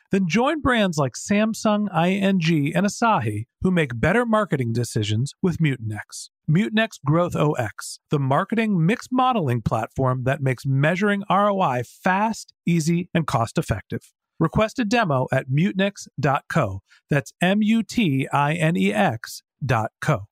Then 0.11 0.27
join 0.27 0.59
brands 0.59 0.97
like 0.97 1.13
Samsung, 1.13 1.87
ING, 1.95 2.75
and 2.75 2.85
Asahi 2.85 3.45
who 3.61 3.71
make 3.71 3.99
better 3.99 4.25
marketing 4.25 4.73
decisions 4.73 5.33
with 5.41 5.59
Mutinex. 5.59 6.29
Mutinex 6.49 6.99
Growth 7.05 7.35
OS, 7.35 7.99
the 8.09 8.19
marketing 8.19 8.85
mix 8.85 9.07
modeling 9.11 9.61
platform 9.61 10.23
that 10.23 10.41
makes 10.41 10.65
measuring 10.65 11.23
ROI 11.29 11.83
fast, 11.85 12.53
easy, 12.65 13.09
and 13.13 13.25
cost 13.25 13.57
effective. 13.57 14.11
Request 14.39 14.79
a 14.79 14.85
demo 14.85 15.27
at 15.31 15.49
mutinex.co. 15.49 16.81
That's 17.09 17.31
M 17.41 17.61
U 17.61 17.83
T 17.83 18.27
I 18.33 18.53
N 18.55 18.75
E 18.75 18.91
X 18.91 19.43
dot 19.63 19.91
co. 20.01 20.30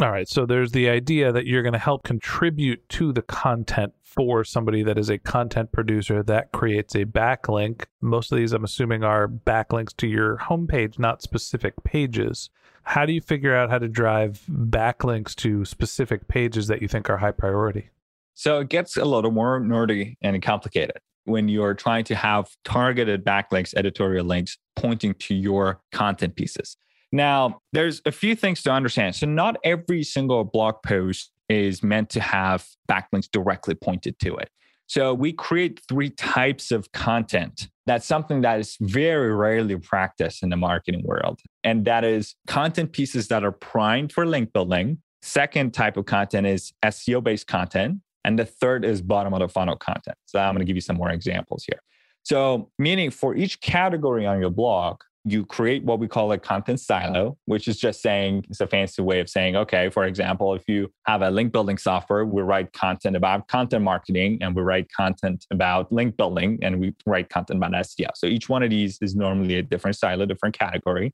All 0.00 0.10
right. 0.10 0.28
So 0.28 0.46
there's 0.46 0.72
the 0.72 0.88
idea 0.88 1.30
that 1.30 1.46
you're 1.46 1.62
going 1.62 1.74
to 1.74 1.78
help 1.78 2.04
contribute 2.04 2.88
to 2.90 3.12
the 3.12 3.20
content 3.20 3.92
for 4.02 4.44
somebody 4.44 4.82
that 4.82 4.96
is 4.96 5.10
a 5.10 5.18
content 5.18 5.72
producer 5.72 6.22
that 6.22 6.52
creates 6.52 6.94
a 6.94 7.04
backlink. 7.04 7.84
Most 8.00 8.32
of 8.32 8.38
these, 8.38 8.54
I'm 8.54 8.64
assuming, 8.64 9.04
are 9.04 9.28
backlinks 9.28 9.94
to 9.98 10.06
your 10.06 10.38
homepage, 10.38 10.98
not 10.98 11.20
specific 11.20 11.74
pages. 11.84 12.48
How 12.82 13.04
do 13.04 13.12
you 13.12 13.20
figure 13.20 13.54
out 13.54 13.68
how 13.68 13.78
to 13.78 13.88
drive 13.88 14.42
backlinks 14.48 15.34
to 15.36 15.66
specific 15.66 16.28
pages 16.28 16.66
that 16.68 16.80
you 16.80 16.88
think 16.88 17.10
are 17.10 17.18
high 17.18 17.30
priority? 17.32 17.90
So 18.32 18.60
it 18.60 18.70
gets 18.70 18.96
a 18.96 19.04
little 19.04 19.30
more 19.30 19.60
nerdy 19.60 20.16
and 20.22 20.40
complicated 20.40 20.96
when 21.24 21.48
you're 21.48 21.74
trying 21.74 22.04
to 22.04 22.14
have 22.14 22.56
targeted 22.64 23.22
backlinks, 23.22 23.74
editorial 23.74 24.24
links 24.24 24.56
pointing 24.76 25.12
to 25.14 25.34
your 25.34 25.82
content 25.92 26.36
pieces. 26.36 26.78
Now, 27.12 27.60
there's 27.72 28.00
a 28.06 28.12
few 28.12 28.36
things 28.36 28.62
to 28.62 28.70
understand. 28.70 29.16
So, 29.16 29.26
not 29.26 29.56
every 29.64 30.02
single 30.02 30.44
blog 30.44 30.76
post 30.84 31.32
is 31.48 31.82
meant 31.82 32.08
to 32.10 32.20
have 32.20 32.66
backlinks 32.88 33.28
directly 33.30 33.74
pointed 33.74 34.18
to 34.20 34.36
it. 34.36 34.50
So, 34.86 35.12
we 35.12 35.32
create 35.32 35.80
three 35.88 36.10
types 36.10 36.70
of 36.70 36.92
content. 36.92 37.68
That's 37.86 38.06
something 38.06 38.42
that 38.42 38.60
is 38.60 38.76
very 38.80 39.34
rarely 39.34 39.76
practiced 39.76 40.42
in 40.42 40.50
the 40.50 40.56
marketing 40.56 41.02
world. 41.04 41.40
And 41.64 41.84
that 41.86 42.04
is 42.04 42.36
content 42.46 42.92
pieces 42.92 43.26
that 43.28 43.44
are 43.44 43.52
primed 43.52 44.12
for 44.12 44.24
link 44.24 44.52
building. 44.52 44.98
Second 45.22 45.74
type 45.74 45.96
of 45.96 46.06
content 46.06 46.46
is 46.46 46.72
SEO 46.84 47.22
based 47.22 47.46
content. 47.48 47.98
And 48.24 48.38
the 48.38 48.44
third 48.44 48.84
is 48.84 49.02
bottom 49.02 49.32
of 49.32 49.40
the 49.40 49.48
funnel 49.48 49.76
content. 49.76 50.16
So, 50.26 50.38
I'm 50.38 50.54
going 50.54 50.60
to 50.60 50.64
give 50.64 50.76
you 50.76 50.82
some 50.82 50.96
more 50.96 51.10
examples 51.10 51.64
here. 51.64 51.80
So, 52.22 52.70
meaning 52.78 53.10
for 53.10 53.34
each 53.34 53.60
category 53.60 54.26
on 54.26 54.40
your 54.40 54.50
blog, 54.50 55.00
you 55.24 55.44
create 55.44 55.84
what 55.84 55.98
we 55.98 56.08
call 56.08 56.32
a 56.32 56.38
content 56.38 56.80
silo, 56.80 57.36
which 57.44 57.68
is 57.68 57.78
just 57.78 58.00
saying 58.00 58.44
it's 58.48 58.60
a 58.60 58.66
fancy 58.66 59.02
way 59.02 59.20
of 59.20 59.28
saying, 59.28 59.54
okay, 59.54 59.90
for 59.90 60.04
example, 60.04 60.54
if 60.54 60.62
you 60.66 60.90
have 61.06 61.20
a 61.20 61.30
link 61.30 61.52
building 61.52 61.76
software, 61.76 62.24
we 62.24 62.40
write 62.40 62.72
content 62.72 63.16
about 63.16 63.46
content 63.48 63.84
marketing 63.84 64.38
and 64.40 64.56
we 64.56 64.62
write 64.62 64.90
content 64.96 65.44
about 65.50 65.92
link 65.92 66.16
building 66.16 66.58
and 66.62 66.80
we 66.80 66.94
write 67.04 67.28
content 67.28 67.58
about 67.58 67.72
SEO. 67.72 68.08
So 68.14 68.26
each 68.26 68.48
one 68.48 68.62
of 68.62 68.70
these 68.70 68.98
is 69.02 69.14
normally 69.14 69.56
a 69.56 69.62
different 69.62 69.96
silo, 69.96 70.24
different 70.24 70.58
category. 70.58 71.12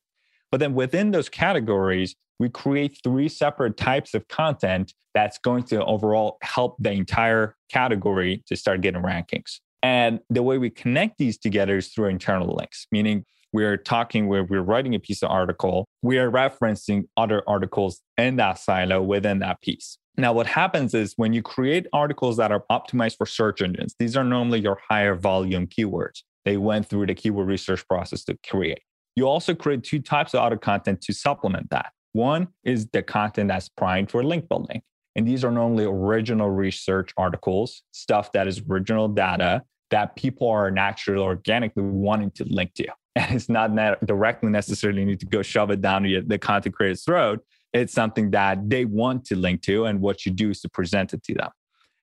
But 0.53 0.61
then 0.61 0.75
within 0.75 1.11
those 1.11 1.29
categories, 1.29 2.15
we 2.39 2.49
create 2.49 3.01
three 3.03 3.29
separate 3.29 3.77
types 3.77 4.15
of 4.15 4.29
content 4.29 4.95
that's 5.15 5.39
going 5.39 5.65
to 5.65 5.85
overall 5.85 6.37
help 6.43 6.77
the 6.79 6.93
entire 6.93 7.57
category 7.73 8.45
to 8.47 8.55
start 8.55 8.83
getting 8.83 9.03
rankings. 9.03 9.59
And 9.83 10.21
the 10.31 10.43
way 10.43 10.59
we 10.59 10.71
connect 10.71 11.19
these 11.19 11.39
together 11.39 11.79
is 11.79 11.89
through 11.89 12.09
internal 12.09 12.55
links, 12.55 12.87
meaning 12.93 13.25
we're 13.53 13.77
talking 13.77 14.29
where 14.29 14.45
we're 14.45 14.63
writing 14.63 14.95
a 14.95 14.99
piece 14.99 15.23
of 15.23 15.31
article, 15.31 15.87
we 16.03 16.19
are 16.19 16.31
referencing 16.31 17.05
other 17.17 17.43
articles 17.47 18.01
in 18.17 18.37
that 18.37 18.59
silo 18.59 19.03
within 19.03 19.39
that 19.41 19.61
piece. 19.61 19.99
Now, 20.19 20.33
what 20.33 20.47
happens 20.47 20.95
is 20.95 21.13
when 21.17 21.33
you 21.33 21.43
create 21.43 21.87
articles 21.93 22.39
that 22.39 22.51
are 22.51 22.65
optimized 22.71 23.17
for 23.19 23.27
search 23.27 23.61
engines, 23.61 23.95
these 23.99 24.17
are 24.17 24.25
normally 24.25 24.61
your 24.61 24.79
higher 24.89 25.15
volume 25.15 25.67
keywords. 25.67 26.23
They 26.45 26.57
went 26.57 26.87
through 26.87 27.07
the 27.07 27.15
keyword 27.15 27.49
research 27.49 27.87
process 27.87 28.25
to 28.25 28.39
create. 28.49 28.81
You 29.15 29.27
also 29.29 29.55
create 29.55 29.83
two 29.83 30.01
types 30.01 30.35
of 30.35 30.41
other 30.41 30.57
content 30.57 31.03
to 31.03 31.13
supplement 31.13 31.71
that. 31.71 31.93
One 32.13 32.49
is 32.65 32.87
the 32.93 33.03
content 33.03 33.49
that's 33.49 33.69
primed 33.69 34.11
for 34.11 34.25
link 34.25 34.49
building. 34.49 34.81
And 35.17 35.27
these 35.27 35.45
are 35.45 35.51
normally 35.51 35.85
original 35.85 36.51
research 36.51 37.11
articles, 37.17 37.83
stuff 37.93 38.33
that 38.33 38.47
is 38.47 38.63
original 38.71 39.09
data 39.09 39.63
that 39.91 40.17
people 40.17 40.49
are 40.49 40.71
naturally 40.71 41.23
organically 41.23 41.83
wanting 41.83 42.31
to 42.33 42.45
link 42.45 42.75
to. 42.75 42.87
And 43.17 43.35
it's 43.35 43.49
not 43.49 43.75
directly 44.05 44.51
necessarily 44.51 45.05
need 45.05 45.21
to 45.21 45.27
go 45.27 45.43
shove 45.43 45.71
it 45.71 45.81
down 45.81 46.03
the 46.03 46.39
content 46.39 46.75
creator's 46.75 47.03
throat. 47.03 47.43
It's 47.73 47.93
something 47.93 48.31
that 48.31 48.71
they 48.71 48.85
want 48.85 49.25
to 49.27 49.37
link 49.37 49.63
to, 49.63 49.87
and 49.87 50.01
what 50.01 50.25
you 50.25 50.33
do 50.33 50.51
is 50.51 50.61
to 50.61 50.69
present 50.69 51.15
it 51.15 51.23
to 51.25 51.35
them. 51.35 51.51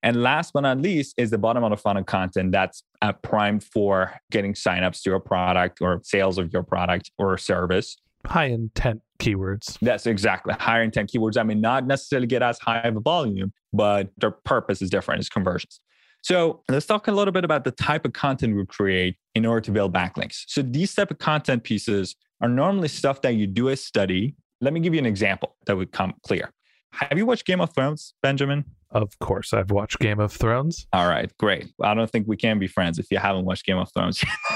And 0.01 0.22
last 0.22 0.51
but 0.53 0.62
not 0.62 0.79
least 0.79 1.15
is 1.17 1.29
the 1.29 1.38
bottom 1.38 1.63
of 1.63 1.70
the 1.70 1.77
funnel 1.77 2.03
content 2.03 2.51
that's 2.51 2.84
uh, 3.01 3.13
primed 3.13 3.63
for 3.63 4.20
getting 4.32 4.53
signups 4.53 5.01
to 5.03 5.12
your 5.12 5.20
product 5.20 5.79
or 5.82 6.01
sales 6.03 6.38
of 6.38 6.51
your 6.51 6.63
product 6.63 7.12
or 7.17 7.38
service. 7.38 7.96
High 8.25 8.48
intent 8.48 9.01
keywords. 9.20 9.77
That's 9.82 10.05
exactly 10.05 10.55
higher 10.60 10.84
intent 10.84 11.12
keywords. 11.12 11.38
I 11.38 11.43
mean, 11.43 11.62
not 11.62 11.88
necessarily 11.88 12.27
get 12.27 12.41
as 12.41 12.60
high 12.60 12.79
of 12.79 12.98
a 12.98 13.00
volume, 13.00 13.53
but 13.72 14.10
their 14.17 14.32
purpose 14.32 14.82
is 14.82 14.89
different. 14.89 15.22
It's 15.22 15.29
conversions. 15.29 15.79
So 16.24 16.63
let's 16.70 16.86
talk 16.86 17.10
a 17.10 17.12
little 17.12 17.34
bit 17.34 17.44
about 17.44 17.65
the 17.65 17.72
type 17.72 18.06
of 18.06 18.13
content 18.13 18.56
we 18.56 18.65
create 18.65 19.18
in 19.36 19.46
order 19.46 19.60
to 19.60 19.72
build 19.72 19.94
backlinks. 19.94 20.46
So 20.48 20.62
these 20.62 20.96
type 20.96 21.12
of 21.12 21.20
content 21.20 21.63
pieces 21.63 22.15
are 22.42 22.48
normally 22.48 22.88
stuff 22.88 23.22
that 23.24 23.36
you 23.36 23.46
do 23.46 23.68
a 23.68 23.75
study. 23.75 24.36
Let 24.62 24.72
me 24.72 24.80
give 24.80 24.94
you 24.94 25.00
an 25.00 25.06
example 25.06 25.58
that 25.65 25.75
would 25.75 25.92
come 25.92 26.13
clear. 26.25 26.50
Have 26.94 27.18
you 27.18 27.25
watched 27.25 27.46
Game 27.46 27.60
of 27.60 27.74
Thrones, 27.75 28.13
Benjamin? 28.24 28.63
Of 28.94 29.18
course, 29.20 29.54
I've 29.54 29.72
watched 29.72 30.00
Game 30.00 30.20
of 30.20 30.32
Thrones. 30.32 30.86
All 30.94 31.08
right, 31.08 31.32
great. 31.40 31.74
I 31.82 31.96
don't 31.96 32.10
think 32.10 32.28
we 32.28 32.38
can 32.38 32.60
be 32.60 32.68
friends 32.68 33.00
if 33.00 33.08
you 33.10 33.18
haven't 33.18 33.46
watched 33.46 33.66
Game 33.66 33.78
of 33.78 33.92
Thrones. 33.92 34.24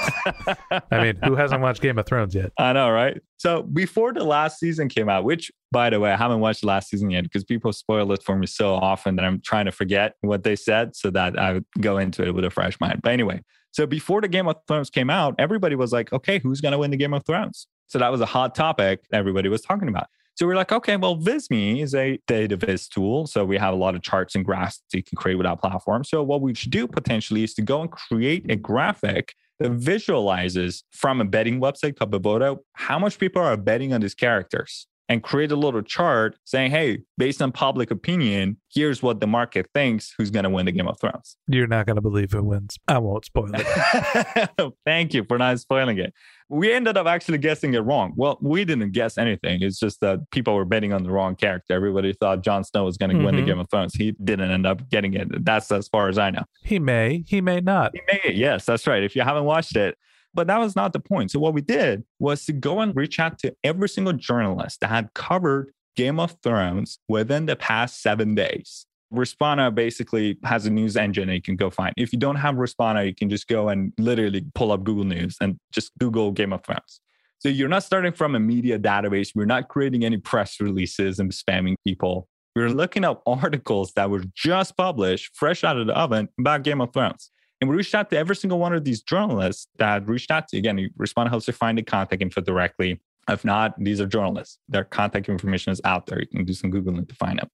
I 0.70 1.02
mean, 1.02 1.18
who 1.24 1.34
hasn't 1.34 1.60
watched 1.60 1.82
Game 1.82 1.98
of 1.98 2.06
Thrones 2.06 2.34
yet? 2.34 2.52
I 2.56 2.72
know, 2.72 2.90
right? 2.90 3.20
So 3.38 3.62
before 3.62 4.12
the 4.12 4.22
last 4.24 4.60
season 4.60 4.88
came 4.88 5.08
out, 5.08 5.24
which 5.24 5.50
by 5.72 5.90
the 5.90 5.98
way, 5.98 6.12
I 6.12 6.16
haven't 6.16 6.40
watched 6.40 6.60
the 6.60 6.68
last 6.68 6.88
season 6.88 7.10
yet 7.10 7.24
because 7.24 7.44
people 7.44 7.72
spoil 7.72 8.10
it 8.12 8.22
for 8.22 8.36
me 8.36 8.46
so 8.46 8.74
often 8.74 9.16
that 9.16 9.24
I'm 9.24 9.40
trying 9.40 9.66
to 9.66 9.72
forget 9.72 10.14
what 10.20 10.44
they 10.44 10.56
said 10.56 10.94
so 10.94 11.10
that 11.10 11.38
I 11.38 11.54
would 11.54 11.64
go 11.80 11.98
into 11.98 12.24
it 12.24 12.32
with 12.34 12.44
a 12.44 12.50
fresh 12.50 12.78
mind. 12.80 13.00
But 13.02 13.12
anyway, 13.12 13.42
so 13.72 13.86
before 13.86 14.20
the 14.20 14.28
Game 14.28 14.48
of 14.48 14.56
Thrones 14.66 14.90
came 14.90 15.10
out, 15.10 15.34
everybody 15.38 15.74
was 15.74 15.92
like, 15.92 16.12
okay, 16.12 16.38
who's 16.38 16.60
going 16.60 16.72
to 16.72 16.78
win 16.78 16.90
the 16.90 16.96
Game 16.96 17.12
of 17.12 17.24
Thrones? 17.26 17.66
So 17.88 17.98
that 17.98 18.12
was 18.12 18.20
a 18.20 18.26
hot 18.26 18.54
topic 18.54 19.00
everybody 19.12 19.48
was 19.48 19.62
talking 19.62 19.88
about. 19.88 20.06
So 20.38 20.46
we're 20.46 20.54
like, 20.54 20.70
okay, 20.70 20.96
well, 20.96 21.16
Visme 21.16 21.82
is 21.82 21.96
a 21.96 22.16
data 22.28 22.56
viz 22.56 22.86
tool. 22.86 23.26
So 23.26 23.44
we 23.44 23.58
have 23.58 23.74
a 23.74 23.76
lot 23.76 23.96
of 23.96 24.02
charts 24.02 24.36
and 24.36 24.44
graphs 24.44 24.80
that 24.92 24.96
you 24.96 25.02
can 25.02 25.16
create 25.16 25.34
with 25.34 25.48
our 25.48 25.56
platform. 25.56 26.04
So 26.04 26.22
what 26.22 26.42
we 26.42 26.54
should 26.54 26.70
do 26.70 26.86
potentially 26.86 27.42
is 27.42 27.54
to 27.54 27.62
go 27.62 27.80
and 27.80 27.90
create 27.90 28.48
a 28.48 28.54
graphic 28.54 29.34
that 29.58 29.72
visualizes 29.72 30.84
from 30.92 31.20
a 31.20 31.24
betting 31.24 31.60
website 31.60 31.96
called 31.96 32.12
Bovada 32.12 32.56
how 32.74 33.00
much 33.00 33.18
people 33.18 33.42
are 33.42 33.56
betting 33.56 33.92
on 33.92 34.00
these 34.00 34.14
characters 34.14 34.86
and 35.08 35.22
create 35.22 35.50
a 35.50 35.56
little 35.56 35.80
chart 35.80 36.36
saying, 36.44 36.70
hey, 36.70 36.98
based 37.16 37.40
on 37.40 37.50
public 37.50 37.90
opinion, 37.90 38.58
here's 38.68 39.02
what 39.02 39.20
the 39.20 39.26
market 39.26 39.66
thinks 39.74 40.14
who's 40.18 40.30
going 40.30 40.44
to 40.44 40.50
win 40.50 40.66
the 40.66 40.72
Game 40.72 40.86
of 40.86 41.00
Thrones. 41.00 41.36
You're 41.46 41.66
not 41.66 41.86
going 41.86 41.96
to 41.96 42.02
believe 42.02 42.32
who 42.32 42.42
wins. 42.42 42.76
I 42.88 42.98
won't 42.98 43.24
spoil 43.24 43.50
it. 43.54 44.74
Thank 44.84 45.14
you 45.14 45.24
for 45.24 45.38
not 45.38 45.58
spoiling 45.60 45.98
it. 45.98 46.12
We 46.50 46.72
ended 46.72 46.96
up 46.96 47.06
actually 47.06 47.38
guessing 47.38 47.74
it 47.74 47.80
wrong. 47.80 48.12
Well, 48.16 48.38
we 48.40 48.64
didn't 48.64 48.92
guess 48.92 49.18
anything. 49.18 49.62
It's 49.62 49.78
just 49.78 50.00
that 50.00 50.30
people 50.30 50.54
were 50.54 50.64
betting 50.64 50.92
on 50.92 51.02
the 51.02 51.10
wrong 51.10 51.36
character. 51.36 51.74
Everybody 51.74 52.12
thought 52.12 52.42
Jon 52.42 52.64
Snow 52.64 52.84
was 52.84 52.96
going 52.96 53.10
to 53.10 53.16
mm-hmm. 53.16 53.24
win 53.24 53.36
the 53.36 53.42
mm-hmm. 53.42 53.50
Game 53.50 53.58
of 53.58 53.70
Thrones. 53.70 53.94
He 53.94 54.12
didn't 54.12 54.50
end 54.50 54.66
up 54.66 54.88
getting 54.90 55.14
it. 55.14 55.44
That's 55.44 55.70
as 55.72 55.88
far 55.88 56.08
as 56.08 56.18
I 56.18 56.30
know. 56.30 56.44
He 56.62 56.78
may, 56.78 57.24
he 57.26 57.40
may 57.40 57.60
not. 57.60 57.92
He 57.94 58.00
may, 58.12 58.34
yes, 58.34 58.64
that's 58.64 58.86
right. 58.86 59.02
If 59.02 59.16
you 59.16 59.22
haven't 59.22 59.44
watched 59.44 59.76
it, 59.76 59.96
but 60.38 60.46
that 60.46 60.60
was 60.60 60.76
not 60.76 60.92
the 60.92 61.00
point. 61.00 61.32
So 61.32 61.40
what 61.40 61.52
we 61.52 61.60
did 61.60 62.04
was 62.20 62.44
to 62.44 62.52
go 62.52 62.78
and 62.78 62.94
reach 62.94 63.18
out 63.18 63.40
to 63.40 63.52
every 63.64 63.88
single 63.88 64.12
journalist 64.12 64.78
that 64.80 64.86
had 64.86 65.12
covered 65.12 65.72
Game 65.96 66.20
of 66.20 66.36
Thrones 66.44 67.00
within 67.08 67.46
the 67.46 67.56
past 67.56 68.00
seven 68.02 68.36
days. 68.36 68.86
Respona 69.12 69.74
basically 69.74 70.38
has 70.44 70.64
a 70.64 70.70
news 70.70 70.96
engine 70.96 71.26
that 71.26 71.34
you 71.34 71.42
can 71.42 71.56
go 71.56 71.70
find. 71.70 71.92
If 71.96 72.12
you 72.12 72.20
don't 72.20 72.36
have 72.36 72.54
Respona, 72.54 73.04
you 73.04 73.16
can 73.16 73.28
just 73.28 73.48
go 73.48 73.68
and 73.68 73.92
literally 73.98 74.46
pull 74.54 74.70
up 74.70 74.84
Google 74.84 75.02
News 75.02 75.36
and 75.40 75.58
just 75.72 75.90
Google 75.98 76.30
Game 76.30 76.52
of 76.52 76.62
Thrones. 76.62 77.00
So 77.40 77.48
you're 77.48 77.68
not 77.68 77.82
starting 77.82 78.12
from 78.12 78.36
a 78.36 78.38
media 78.38 78.78
database. 78.78 79.32
We're 79.34 79.44
not 79.44 79.66
creating 79.66 80.04
any 80.04 80.18
press 80.18 80.60
releases 80.60 81.18
and 81.18 81.32
spamming 81.32 81.74
people. 81.84 82.28
We're 82.54 82.70
looking 82.70 83.02
up 83.02 83.24
articles 83.26 83.92
that 83.96 84.08
were 84.08 84.22
just 84.36 84.76
published, 84.76 85.34
fresh 85.34 85.64
out 85.64 85.78
of 85.78 85.88
the 85.88 85.98
oven 85.98 86.28
about 86.38 86.62
Game 86.62 86.80
of 86.80 86.92
Thrones. 86.92 87.32
And 87.60 87.68
we 87.68 87.76
reached 87.76 87.94
out 87.94 88.10
to 88.10 88.16
every 88.16 88.36
single 88.36 88.58
one 88.58 88.72
of 88.72 88.84
these 88.84 89.02
journalists 89.02 89.66
that 89.78 90.08
reached 90.08 90.30
out 90.30 90.48
to. 90.48 90.58
Again, 90.58 90.90
Respona 90.98 91.28
helps 91.28 91.46
you 91.48 91.52
find 91.52 91.76
the 91.76 91.82
contact 91.82 92.22
info 92.22 92.40
directly. 92.40 93.00
If 93.28 93.44
not, 93.44 93.74
these 93.82 94.00
are 94.00 94.06
journalists. 94.06 94.58
Their 94.68 94.84
contact 94.84 95.28
information 95.28 95.72
is 95.72 95.80
out 95.84 96.06
there. 96.06 96.20
You 96.20 96.26
can 96.26 96.44
do 96.44 96.54
some 96.54 96.70
Googling 96.70 97.08
to 97.08 97.14
find 97.14 97.38
them. 97.38 97.48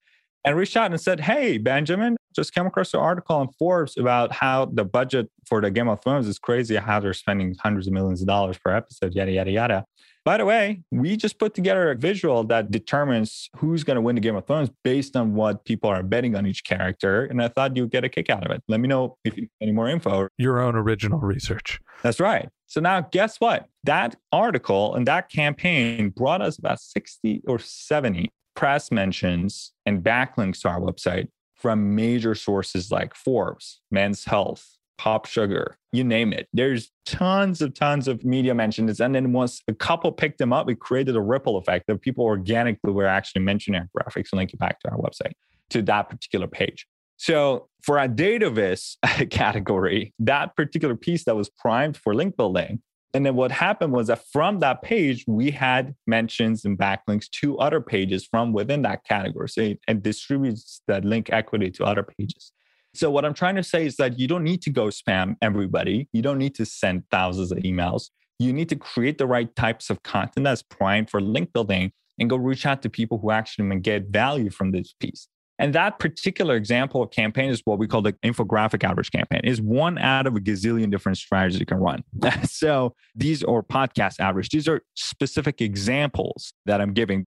And 0.44 0.56
reached 0.56 0.76
out 0.76 0.90
and 0.90 1.00
said, 1.00 1.20
Hey, 1.20 1.56
Benjamin, 1.56 2.16
just 2.34 2.52
came 2.52 2.66
across 2.66 2.92
an 2.92 3.00
article 3.00 3.36
on 3.36 3.48
Forbes 3.58 3.96
about 3.96 4.32
how 4.32 4.66
the 4.66 4.84
budget 4.84 5.30
for 5.46 5.62
the 5.62 5.70
Game 5.70 5.88
of 5.88 6.02
Thrones 6.02 6.28
is 6.28 6.38
crazy, 6.38 6.76
how 6.76 7.00
they're 7.00 7.14
spending 7.14 7.56
hundreds 7.62 7.86
of 7.86 7.94
millions 7.94 8.20
of 8.20 8.26
dollars 8.26 8.58
per 8.58 8.76
episode, 8.76 9.14
yada, 9.14 9.32
yada, 9.32 9.50
yada. 9.50 9.84
By 10.24 10.38
the 10.38 10.46
way, 10.46 10.82
we 10.90 11.18
just 11.18 11.38
put 11.38 11.52
together 11.52 11.90
a 11.90 11.94
visual 11.94 12.44
that 12.44 12.70
determines 12.70 13.50
who's 13.56 13.84
going 13.84 13.96
to 13.96 14.00
win 14.00 14.14
the 14.14 14.22
Game 14.22 14.34
of 14.36 14.46
Thrones 14.46 14.70
based 14.82 15.16
on 15.16 15.34
what 15.34 15.66
people 15.66 15.90
are 15.90 16.02
betting 16.02 16.34
on 16.34 16.46
each 16.46 16.64
character. 16.64 17.26
And 17.26 17.42
I 17.42 17.48
thought 17.48 17.76
you'd 17.76 17.90
get 17.90 18.04
a 18.04 18.08
kick 18.08 18.30
out 18.30 18.42
of 18.44 18.50
it. 18.50 18.62
Let 18.66 18.80
me 18.80 18.88
know 18.88 19.18
if 19.24 19.36
you 19.36 19.42
need 19.42 19.50
any 19.60 19.72
more 19.72 19.86
info. 19.86 20.28
Your 20.38 20.60
own 20.60 20.76
original 20.76 21.18
research. 21.18 21.78
That's 22.02 22.20
right. 22.20 22.48
So 22.66 22.80
now, 22.80 23.02
guess 23.02 23.38
what? 23.38 23.68
That 23.84 24.16
article 24.32 24.94
and 24.94 25.06
that 25.06 25.28
campaign 25.28 26.08
brought 26.08 26.40
us 26.40 26.58
about 26.58 26.80
60 26.80 27.42
or 27.46 27.58
70 27.58 28.32
press 28.56 28.90
mentions 28.90 29.72
and 29.84 30.02
backlinks 30.02 30.62
to 30.62 30.68
our 30.68 30.80
website 30.80 31.28
from 31.54 31.94
major 31.94 32.34
sources 32.34 32.90
like 32.90 33.14
Forbes, 33.14 33.80
Men's 33.90 34.24
Health, 34.24 34.73
Pop 34.98 35.26
Sugar, 35.26 35.76
you 35.92 36.04
name 36.04 36.32
it. 36.32 36.48
There's 36.52 36.90
tons 37.06 37.60
of 37.60 37.74
tons 37.74 38.08
of 38.08 38.24
media 38.24 38.54
mentions. 38.54 39.00
And 39.00 39.14
then 39.14 39.32
once 39.32 39.60
a 39.68 39.74
couple 39.74 40.12
picked 40.12 40.38
them 40.38 40.52
up, 40.52 40.68
it 40.68 40.80
created 40.80 41.16
a 41.16 41.20
ripple 41.20 41.56
effect 41.56 41.88
of 41.88 42.00
people 42.00 42.24
organically 42.24 42.92
were 42.92 43.06
actually 43.06 43.42
mentioning 43.42 43.80
our 43.80 43.88
graphics 44.02 44.30
and 44.32 44.38
linking 44.38 44.58
back 44.58 44.80
to 44.80 44.90
our 44.90 44.98
website 44.98 45.32
to 45.70 45.82
that 45.82 46.08
particular 46.08 46.46
page. 46.46 46.86
So 47.16 47.68
for 47.82 47.98
our 47.98 48.08
Dataviz 48.08 48.96
category, 49.30 50.14
that 50.18 50.56
particular 50.56 50.96
piece 50.96 51.24
that 51.24 51.36
was 51.36 51.48
primed 51.48 51.96
for 51.96 52.14
link 52.14 52.36
building. 52.36 52.82
And 53.12 53.24
then 53.24 53.36
what 53.36 53.52
happened 53.52 53.92
was 53.92 54.08
that 54.08 54.24
from 54.32 54.58
that 54.58 54.82
page, 54.82 55.24
we 55.28 55.52
had 55.52 55.94
mentions 56.06 56.64
and 56.64 56.76
backlinks 56.76 57.30
to 57.30 57.56
other 57.58 57.80
pages 57.80 58.26
from 58.26 58.52
within 58.52 58.82
that 58.82 59.04
category. 59.04 59.48
So 59.48 59.60
it, 59.60 59.80
it 59.86 60.02
distributes 60.02 60.82
that 60.88 61.04
link 61.04 61.30
equity 61.32 61.70
to 61.72 61.84
other 61.84 62.02
pages. 62.02 62.52
So, 62.94 63.10
what 63.10 63.24
I'm 63.24 63.34
trying 63.34 63.56
to 63.56 63.62
say 63.62 63.86
is 63.86 63.96
that 63.96 64.18
you 64.18 64.28
don't 64.28 64.44
need 64.44 64.62
to 64.62 64.70
go 64.70 64.86
spam 64.86 65.36
everybody. 65.42 66.08
You 66.12 66.22
don't 66.22 66.38
need 66.38 66.54
to 66.56 66.64
send 66.64 67.04
thousands 67.10 67.50
of 67.50 67.58
emails. 67.58 68.10
You 68.38 68.52
need 68.52 68.68
to 68.68 68.76
create 68.76 69.18
the 69.18 69.26
right 69.26 69.54
types 69.56 69.90
of 69.90 70.02
content 70.02 70.44
that's 70.44 70.62
primed 70.62 71.10
for 71.10 71.20
link 71.20 71.52
building 71.52 71.92
and 72.18 72.30
go 72.30 72.36
reach 72.36 72.66
out 72.66 72.82
to 72.82 72.90
people 72.90 73.18
who 73.18 73.30
actually 73.30 73.78
get 73.80 74.06
value 74.08 74.50
from 74.50 74.70
this 74.70 74.94
piece. 74.98 75.28
And 75.58 75.72
that 75.74 75.98
particular 75.98 76.56
example 76.56 77.02
of 77.02 77.10
campaign 77.10 77.48
is 77.48 77.62
what 77.64 77.78
we 77.78 77.86
call 77.86 78.02
the 78.02 78.12
infographic 78.24 78.82
outreach 78.82 79.12
campaign. 79.12 79.40
Is 79.44 79.60
one 79.60 79.98
out 79.98 80.26
of 80.26 80.34
a 80.34 80.40
gazillion 80.40 80.90
different 80.90 81.18
strategies 81.18 81.60
you 81.60 81.66
can 81.66 81.78
run. 81.78 82.02
so 82.44 82.94
these 83.14 83.44
are 83.44 83.62
podcast 83.62 84.18
outreach. 84.20 84.48
These 84.48 84.66
are 84.66 84.82
specific 84.94 85.60
examples 85.60 86.52
that 86.66 86.80
I'm 86.80 86.92
giving. 86.92 87.26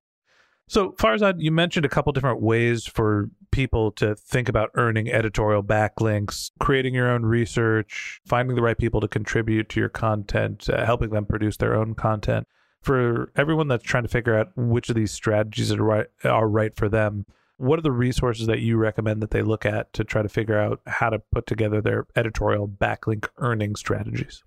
So 0.70 0.92
Farzad, 0.92 1.36
you 1.38 1.52
mentioned 1.52 1.86
a 1.86 1.90
couple 1.90 2.12
different 2.12 2.42
ways 2.42 2.86
for 2.86 3.30
people 3.52 3.92
to 3.94 4.16
think 4.16 4.50
about 4.50 4.70
earning 4.76 5.10
editorial 5.10 5.64
backlinks, 5.64 6.52
creating 6.60 6.94
your 6.94 7.10
own 7.10 7.26
research, 7.26 8.20
finding 8.26 8.56
the 8.56 8.62
right 8.62 8.78
people 8.78 9.00
to 9.00 9.08
contribute 9.08 9.70
to 9.70 9.80
your 9.80 9.90
content, 9.90 10.70
uh, 10.70 10.86
helping 10.86 11.12
them 11.12 11.26
produce 11.26 11.58
their 11.58 11.74
own 11.74 11.96
content. 11.96 12.48
For 12.82 13.32
everyone 13.36 13.70
that's 13.70 13.84
trying 13.84 14.04
to 14.04 14.10
figure 14.10 14.38
out 14.38 14.50
which 14.56 14.90
of 14.90 14.96
these 14.96 15.12
strategies 15.12 15.72
are 15.72 15.82
right, 15.82 16.08
are 16.26 16.50
right 16.50 16.76
for 16.76 16.90
them, 16.90 17.26
what 17.56 17.80
are 17.80 17.84
the 17.84 17.92
resources 17.92 18.48
that 18.48 18.60
you 18.60 18.78
recommend 18.78 19.22
that 19.22 19.32
they 19.32 19.42
look 19.42 19.66
at 19.66 19.92
to 19.94 20.04
try 20.04 20.22
to 20.22 20.30
figure 20.30 20.60
out 20.60 20.82
how 20.86 21.10
to 21.10 21.20
put 21.32 21.48
together 21.48 21.82
their 21.82 22.06
editorial 22.16 22.68
backlink 22.68 23.28
earning 23.38 23.76
strategies? 23.76 24.44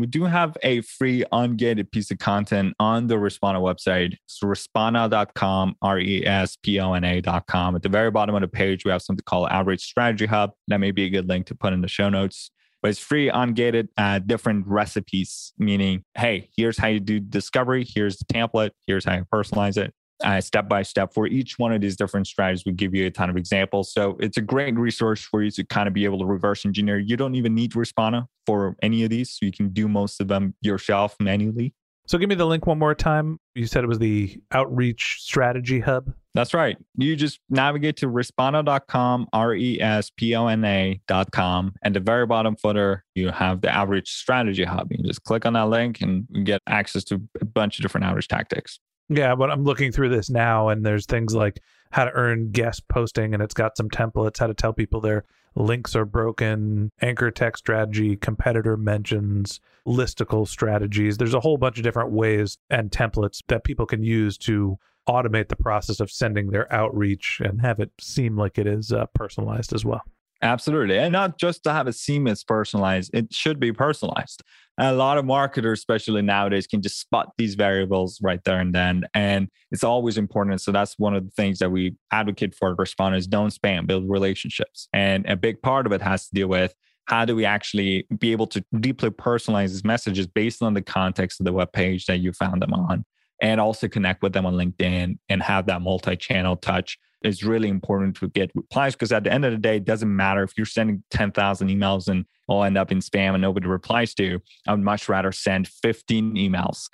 We 0.00 0.06
do 0.06 0.24
have 0.24 0.56
a 0.62 0.80
free 0.80 1.24
ungated 1.30 1.92
piece 1.92 2.10
of 2.10 2.18
content 2.18 2.74
on 2.80 3.06
the 3.06 3.16
Respona 3.16 3.60
website. 3.60 4.16
It's 4.24 4.40
respona.com, 4.42 5.76
R 5.82 5.98
E 5.98 6.26
S 6.26 6.56
P 6.56 6.80
O 6.80 6.94
N 6.94 7.04
A.com. 7.04 7.76
At 7.76 7.82
the 7.82 7.90
very 7.90 8.10
bottom 8.10 8.34
of 8.34 8.40
the 8.40 8.48
page, 8.48 8.86
we 8.86 8.90
have 8.92 9.02
something 9.02 9.24
called 9.24 9.48
Outreach 9.50 9.82
Strategy 9.82 10.24
Hub. 10.24 10.52
That 10.68 10.78
may 10.78 10.90
be 10.90 11.04
a 11.04 11.10
good 11.10 11.28
link 11.28 11.46
to 11.46 11.54
put 11.54 11.74
in 11.74 11.82
the 11.82 11.88
show 11.88 12.08
notes. 12.08 12.50
But 12.82 12.92
it's 12.92 12.98
free, 12.98 13.28
ungated, 13.28 13.88
uh, 13.98 14.20
different 14.20 14.66
recipes, 14.66 15.52
meaning, 15.58 16.02
hey, 16.16 16.48
here's 16.56 16.78
how 16.78 16.88
you 16.88 16.98
do 16.98 17.20
discovery. 17.20 17.86
Here's 17.86 18.16
the 18.16 18.24
template. 18.24 18.70
Here's 18.86 19.04
how 19.04 19.16
you 19.16 19.26
personalize 19.30 19.76
it 19.76 19.92
uh, 20.22 20.40
step 20.40 20.68
by 20.68 20.82
step 20.82 21.12
for 21.12 21.26
each 21.26 21.58
one 21.58 21.72
of 21.72 21.80
these 21.80 21.96
different 21.96 22.26
strategies. 22.26 22.64
We 22.64 22.72
give 22.72 22.94
you 22.94 23.06
a 23.06 23.10
ton 23.10 23.30
of 23.30 23.36
examples. 23.36 23.92
So 23.92 24.16
it's 24.20 24.36
a 24.36 24.42
great 24.42 24.76
resource 24.76 25.22
for 25.22 25.42
you 25.42 25.50
to 25.52 25.64
kind 25.64 25.88
of 25.88 25.94
be 25.94 26.04
able 26.04 26.18
to 26.18 26.26
reverse 26.26 26.64
engineer. 26.64 26.98
You 26.98 27.16
don't 27.16 27.34
even 27.34 27.54
need 27.54 27.72
Respona 27.72 28.26
for 28.46 28.76
any 28.82 29.04
of 29.04 29.10
these. 29.10 29.30
So 29.30 29.46
you 29.46 29.52
can 29.52 29.70
do 29.70 29.88
most 29.88 30.20
of 30.20 30.28
them 30.28 30.54
yourself 30.60 31.16
manually. 31.20 31.74
So 32.06 32.18
give 32.18 32.28
me 32.28 32.34
the 32.34 32.44
link 32.44 32.66
one 32.66 32.78
more 32.78 32.94
time. 32.94 33.38
You 33.54 33.66
said 33.66 33.84
it 33.84 33.86
was 33.86 34.00
the 34.00 34.36
Outreach 34.50 35.18
Strategy 35.20 35.78
Hub. 35.78 36.12
That's 36.34 36.54
right. 36.54 36.76
You 36.96 37.14
just 37.14 37.38
navigate 37.48 37.96
to 37.98 38.08
respona.com, 38.08 39.28
R 39.32 39.54
E 39.54 39.80
S 39.80 40.10
P 40.16 40.34
O 40.34 40.48
N 40.48 40.64
A.com. 40.64 41.74
And 41.82 41.94
the 41.94 42.00
very 42.00 42.26
bottom 42.26 42.56
footer, 42.56 43.04
you 43.14 43.30
have 43.30 43.60
the 43.60 43.68
Outreach 43.68 44.10
Strategy 44.10 44.64
Hub. 44.64 44.88
You 44.90 45.04
just 45.04 45.22
click 45.22 45.46
on 45.46 45.52
that 45.52 45.68
link 45.68 46.00
and 46.00 46.26
get 46.44 46.60
access 46.66 47.04
to 47.04 47.22
a 47.40 47.44
bunch 47.44 47.78
of 47.78 47.82
different 47.82 48.06
outreach 48.06 48.26
tactics. 48.26 48.80
Yeah, 49.12 49.34
but 49.34 49.50
I'm 49.50 49.64
looking 49.64 49.90
through 49.90 50.10
this 50.10 50.30
now, 50.30 50.68
and 50.68 50.86
there's 50.86 51.04
things 51.04 51.34
like 51.34 51.60
how 51.90 52.04
to 52.04 52.12
earn 52.12 52.52
guest 52.52 52.86
posting, 52.88 53.34
and 53.34 53.42
it's 53.42 53.54
got 53.54 53.76
some 53.76 53.90
templates, 53.90 54.38
how 54.38 54.46
to 54.46 54.54
tell 54.54 54.72
people 54.72 55.00
their 55.00 55.24
links 55.56 55.96
are 55.96 56.04
broken, 56.04 56.92
anchor 57.02 57.32
text 57.32 57.64
strategy, 57.64 58.14
competitor 58.14 58.76
mentions, 58.76 59.58
listicle 59.84 60.46
strategies. 60.46 61.18
There's 61.18 61.34
a 61.34 61.40
whole 61.40 61.58
bunch 61.58 61.76
of 61.76 61.82
different 61.82 62.12
ways 62.12 62.56
and 62.70 62.92
templates 62.92 63.42
that 63.48 63.64
people 63.64 63.84
can 63.84 64.04
use 64.04 64.38
to 64.38 64.78
automate 65.08 65.48
the 65.48 65.56
process 65.56 65.98
of 65.98 66.08
sending 66.08 66.50
their 66.50 66.72
outreach 66.72 67.40
and 67.44 67.60
have 67.62 67.80
it 67.80 67.90
seem 68.00 68.36
like 68.36 68.58
it 68.58 68.68
is 68.68 68.92
uh, 68.92 69.06
personalized 69.12 69.72
as 69.72 69.84
well. 69.84 70.02
Absolutely. 70.42 70.98
And 70.98 71.12
not 71.12 71.38
just 71.38 71.64
to 71.64 71.72
have 71.72 71.86
a 71.86 71.92
seamless 71.92 72.42
personalized, 72.42 73.10
it 73.12 73.32
should 73.32 73.60
be 73.60 73.72
personalized. 73.72 74.42
And 74.78 74.88
a 74.88 74.92
lot 74.92 75.18
of 75.18 75.26
marketers, 75.26 75.80
especially 75.80 76.22
nowadays, 76.22 76.66
can 76.66 76.80
just 76.80 76.98
spot 76.98 77.32
these 77.36 77.54
variables 77.54 78.18
right 78.22 78.42
there 78.44 78.58
and 78.58 78.74
then. 78.74 79.04
And 79.12 79.48
it's 79.70 79.84
always 79.84 80.16
important. 80.16 80.62
So 80.62 80.72
that's 80.72 80.98
one 80.98 81.14
of 81.14 81.26
the 81.26 81.30
things 81.32 81.58
that 81.58 81.70
we 81.70 81.94
advocate 82.10 82.54
for 82.54 82.74
responders 82.74 83.28
don't 83.28 83.52
spam, 83.52 83.86
build 83.86 84.08
relationships. 84.08 84.88
And 84.94 85.28
a 85.28 85.36
big 85.36 85.60
part 85.60 85.84
of 85.84 85.92
it 85.92 86.00
has 86.00 86.28
to 86.28 86.34
deal 86.34 86.48
with 86.48 86.74
how 87.04 87.26
do 87.26 87.36
we 87.36 87.44
actually 87.44 88.06
be 88.18 88.32
able 88.32 88.46
to 88.46 88.64
deeply 88.78 89.10
personalize 89.10 89.68
these 89.68 89.84
messages 89.84 90.26
based 90.26 90.62
on 90.62 90.72
the 90.72 90.82
context 90.82 91.40
of 91.40 91.44
the 91.44 91.52
web 91.52 91.72
page 91.72 92.06
that 92.06 92.18
you 92.18 92.32
found 92.32 92.62
them 92.62 92.72
on 92.72 93.04
and 93.42 93.60
also 93.60 93.88
connect 93.88 94.22
with 94.22 94.32
them 94.32 94.46
on 94.46 94.54
LinkedIn 94.54 95.18
and 95.28 95.42
have 95.42 95.66
that 95.66 95.82
multi-channel 95.82 96.56
touch 96.56 96.98
is 97.22 97.44
really 97.44 97.68
important 97.68 98.16
to 98.16 98.28
get 98.28 98.50
replies 98.54 98.94
because 98.94 99.12
at 99.12 99.24
the 99.24 99.32
end 99.32 99.44
of 99.44 99.52
the 99.52 99.58
day, 99.58 99.76
it 99.76 99.84
doesn't 99.84 100.14
matter 100.14 100.42
if 100.42 100.52
you're 100.56 100.66
sending 100.66 101.02
10,000 101.10 101.68
emails 101.68 102.08
and 102.08 102.24
all 102.48 102.64
end 102.64 102.78
up 102.78 102.90
in 102.90 102.98
spam 102.98 103.34
and 103.34 103.42
nobody 103.42 103.66
replies 103.66 104.14
to. 104.14 104.40
I 104.66 104.72
would 104.72 104.80
much 104.80 105.08
rather 105.08 105.32
send 105.32 105.68
15 105.68 106.34
emails 106.34 106.88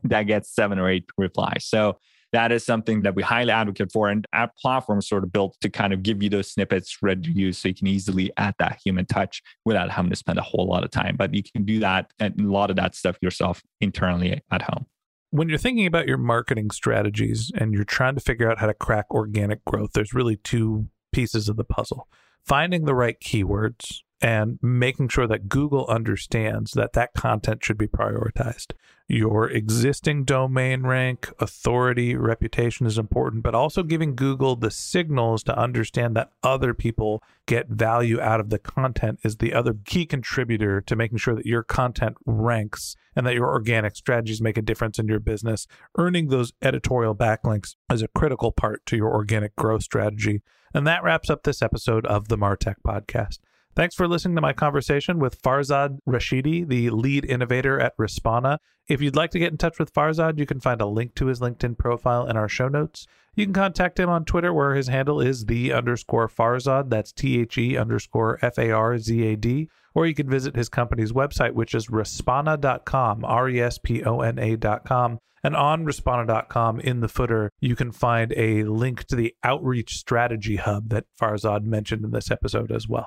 that 0.04 0.22
gets 0.22 0.54
seven 0.54 0.78
or 0.78 0.88
eight 0.88 1.04
replies. 1.16 1.66
So 1.66 1.98
that 2.32 2.52
is 2.52 2.64
something 2.64 3.02
that 3.02 3.14
we 3.14 3.22
highly 3.22 3.50
advocate 3.50 3.90
for. 3.92 4.08
And 4.08 4.26
our 4.32 4.50
platform 4.60 5.00
is 5.00 5.08
sort 5.08 5.24
of 5.24 5.32
built 5.32 5.56
to 5.62 5.68
kind 5.68 5.92
of 5.92 6.02
give 6.02 6.22
you 6.22 6.28
those 6.28 6.50
snippets 6.50 6.98
ready 7.02 7.22
to 7.22 7.32
use 7.32 7.58
so 7.58 7.68
you 7.68 7.74
can 7.74 7.88
easily 7.88 8.30
add 8.36 8.54
that 8.58 8.80
human 8.84 9.06
touch 9.06 9.42
without 9.64 9.90
having 9.90 10.10
to 10.10 10.16
spend 10.16 10.38
a 10.38 10.42
whole 10.42 10.66
lot 10.66 10.84
of 10.84 10.90
time. 10.90 11.16
But 11.16 11.34
you 11.34 11.42
can 11.42 11.64
do 11.64 11.80
that 11.80 12.12
and 12.18 12.38
a 12.38 12.50
lot 12.50 12.70
of 12.70 12.76
that 12.76 12.94
stuff 12.94 13.16
yourself 13.20 13.62
internally 13.80 14.40
at 14.50 14.62
home 14.62 14.86
when 15.30 15.48
you're 15.48 15.58
thinking 15.58 15.86
about 15.86 16.06
your 16.06 16.18
marketing 16.18 16.70
strategies 16.70 17.50
and 17.54 17.72
you're 17.72 17.84
trying 17.84 18.14
to 18.14 18.20
figure 18.20 18.50
out 18.50 18.58
how 18.58 18.66
to 18.66 18.74
crack 18.74 19.06
organic 19.10 19.64
growth, 19.64 19.92
there's 19.94 20.14
really 20.14 20.36
two 20.36 20.88
pieces 21.12 21.48
of 21.48 21.56
the 21.56 21.64
puzzle. 21.64 22.08
Finding 22.44 22.84
the 22.84 22.94
right 22.94 23.16
keywords 23.20 24.00
and 24.20 24.58
making 24.60 25.08
sure 25.08 25.26
that 25.26 25.48
Google 25.48 25.86
understands 25.86 26.72
that 26.72 26.92
that 26.92 27.14
content 27.14 27.64
should 27.64 27.78
be 27.78 27.86
prioritized. 27.86 28.72
Your 29.08 29.50
existing 29.50 30.24
domain 30.24 30.82
rank, 30.82 31.32
authority, 31.40 32.14
reputation 32.14 32.86
is 32.86 32.96
important, 32.96 33.42
but 33.42 33.56
also 33.56 33.82
giving 33.82 34.14
Google 34.14 34.54
the 34.54 34.70
signals 34.70 35.42
to 35.44 35.58
understand 35.58 36.14
that 36.14 36.30
other 36.44 36.74
people 36.74 37.22
get 37.46 37.68
value 37.68 38.20
out 38.20 38.38
of 38.38 38.50
the 38.50 38.58
content 38.58 39.18
is 39.24 39.38
the 39.38 39.52
other 39.52 39.74
key 39.84 40.06
contributor 40.06 40.80
to 40.82 40.94
making 40.94 41.18
sure 41.18 41.34
that 41.34 41.46
your 41.46 41.64
content 41.64 42.18
ranks 42.24 42.94
and 43.16 43.26
that 43.26 43.34
your 43.34 43.48
organic 43.48 43.96
strategies 43.96 44.40
make 44.40 44.56
a 44.56 44.62
difference 44.62 44.98
in 44.98 45.08
your 45.08 45.18
business. 45.18 45.66
Earning 45.98 46.28
those 46.28 46.52
editorial 46.62 47.16
backlinks 47.16 47.74
is 47.90 48.02
a 48.02 48.08
critical 48.08 48.52
part 48.52 48.86
to 48.86 48.96
your 48.96 49.12
organic 49.12 49.56
growth 49.56 49.82
strategy. 49.82 50.42
And 50.72 50.86
that 50.86 51.02
wraps 51.02 51.30
up 51.30 51.42
this 51.42 51.62
episode 51.62 52.06
of 52.06 52.28
the 52.28 52.38
Martech 52.38 52.76
podcast. 52.86 53.38
Thanks 53.76 53.94
for 53.94 54.08
listening 54.08 54.34
to 54.34 54.40
my 54.40 54.52
conversation 54.52 55.20
with 55.20 55.40
Farzad 55.40 55.98
Rashidi, 56.06 56.66
the 56.66 56.90
lead 56.90 57.24
innovator 57.24 57.78
at 57.78 57.96
Respona. 57.96 58.58
If 58.88 59.00
you'd 59.00 59.14
like 59.14 59.30
to 59.30 59.38
get 59.38 59.52
in 59.52 59.58
touch 59.58 59.78
with 59.78 59.94
Farzad, 59.94 60.38
you 60.38 60.46
can 60.46 60.58
find 60.58 60.80
a 60.80 60.86
link 60.86 61.14
to 61.14 61.26
his 61.26 61.38
LinkedIn 61.38 61.78
profile 61.78 62.26
in 62.26 62.36
our 62.36 62.48
show 62.48 62.66
notes. 62.66 63.06
You 63.36 63.46
can 63.46 63.54
contact 63.54 64.00
him 64.00 64.10
on 64.10 64.24
Twitter, 64.24 64.52
where 64.52 64.74
his 64.74 64.88
handle 64.88 65.20
is 65.20 65.44
the 65.44 65.72
underscore 65.72 66.28
Farzad. 66.28 66.90
That's 66.90 67.12
T 67.12 67.40
H 67.40 67.56
E 67.58 67.76
underscore 67.76 68.40
F 68.42 68.58
A 68.58 68.72
R 68.72 68.98
Z 68.98 69.24
A 69.24 69.36
D. 69.36 69.68
Or 69.94 70.04
you 70.04 70.14
can 70.14 70.28
visit 70.28 70.56
his 70.56 70.68
company's 70.68 71.12
website, 71.12 71.52
which 71.52 71.72
is 71.72 71.86
respona.com, 71.86 73.24
R 73.24 73.48
E 73.48 73.60
S 73.60 73.78
P 73.78 74.02
O 74.02 74.20
N 74.20 74.38
A.com. 74.38 75.20
And 75.44 75.54
on 75.54 75.86
respona.com 75.86 76.80
in 76.80 77.00
the 77.00 77.08
footer, 77.08 77.50
you 77.60 77.76
can 77.76 77.92
find 77.92 78.34
a 78.36 78.64
link 78.64 79.04
to 79.04 79.16
the 79.16 79.32
outreach 79.44 79.94
strategy 79.94 80.56
hub 80.56 80.88
that 80.90 81.06
Farzad 81.20 81.62
mentioned 81.62 82.04
in 82.04 82.10
this 82.10 82.32
episode 82.32 82.72
as 82.72 82.88
well. 82.88 83.06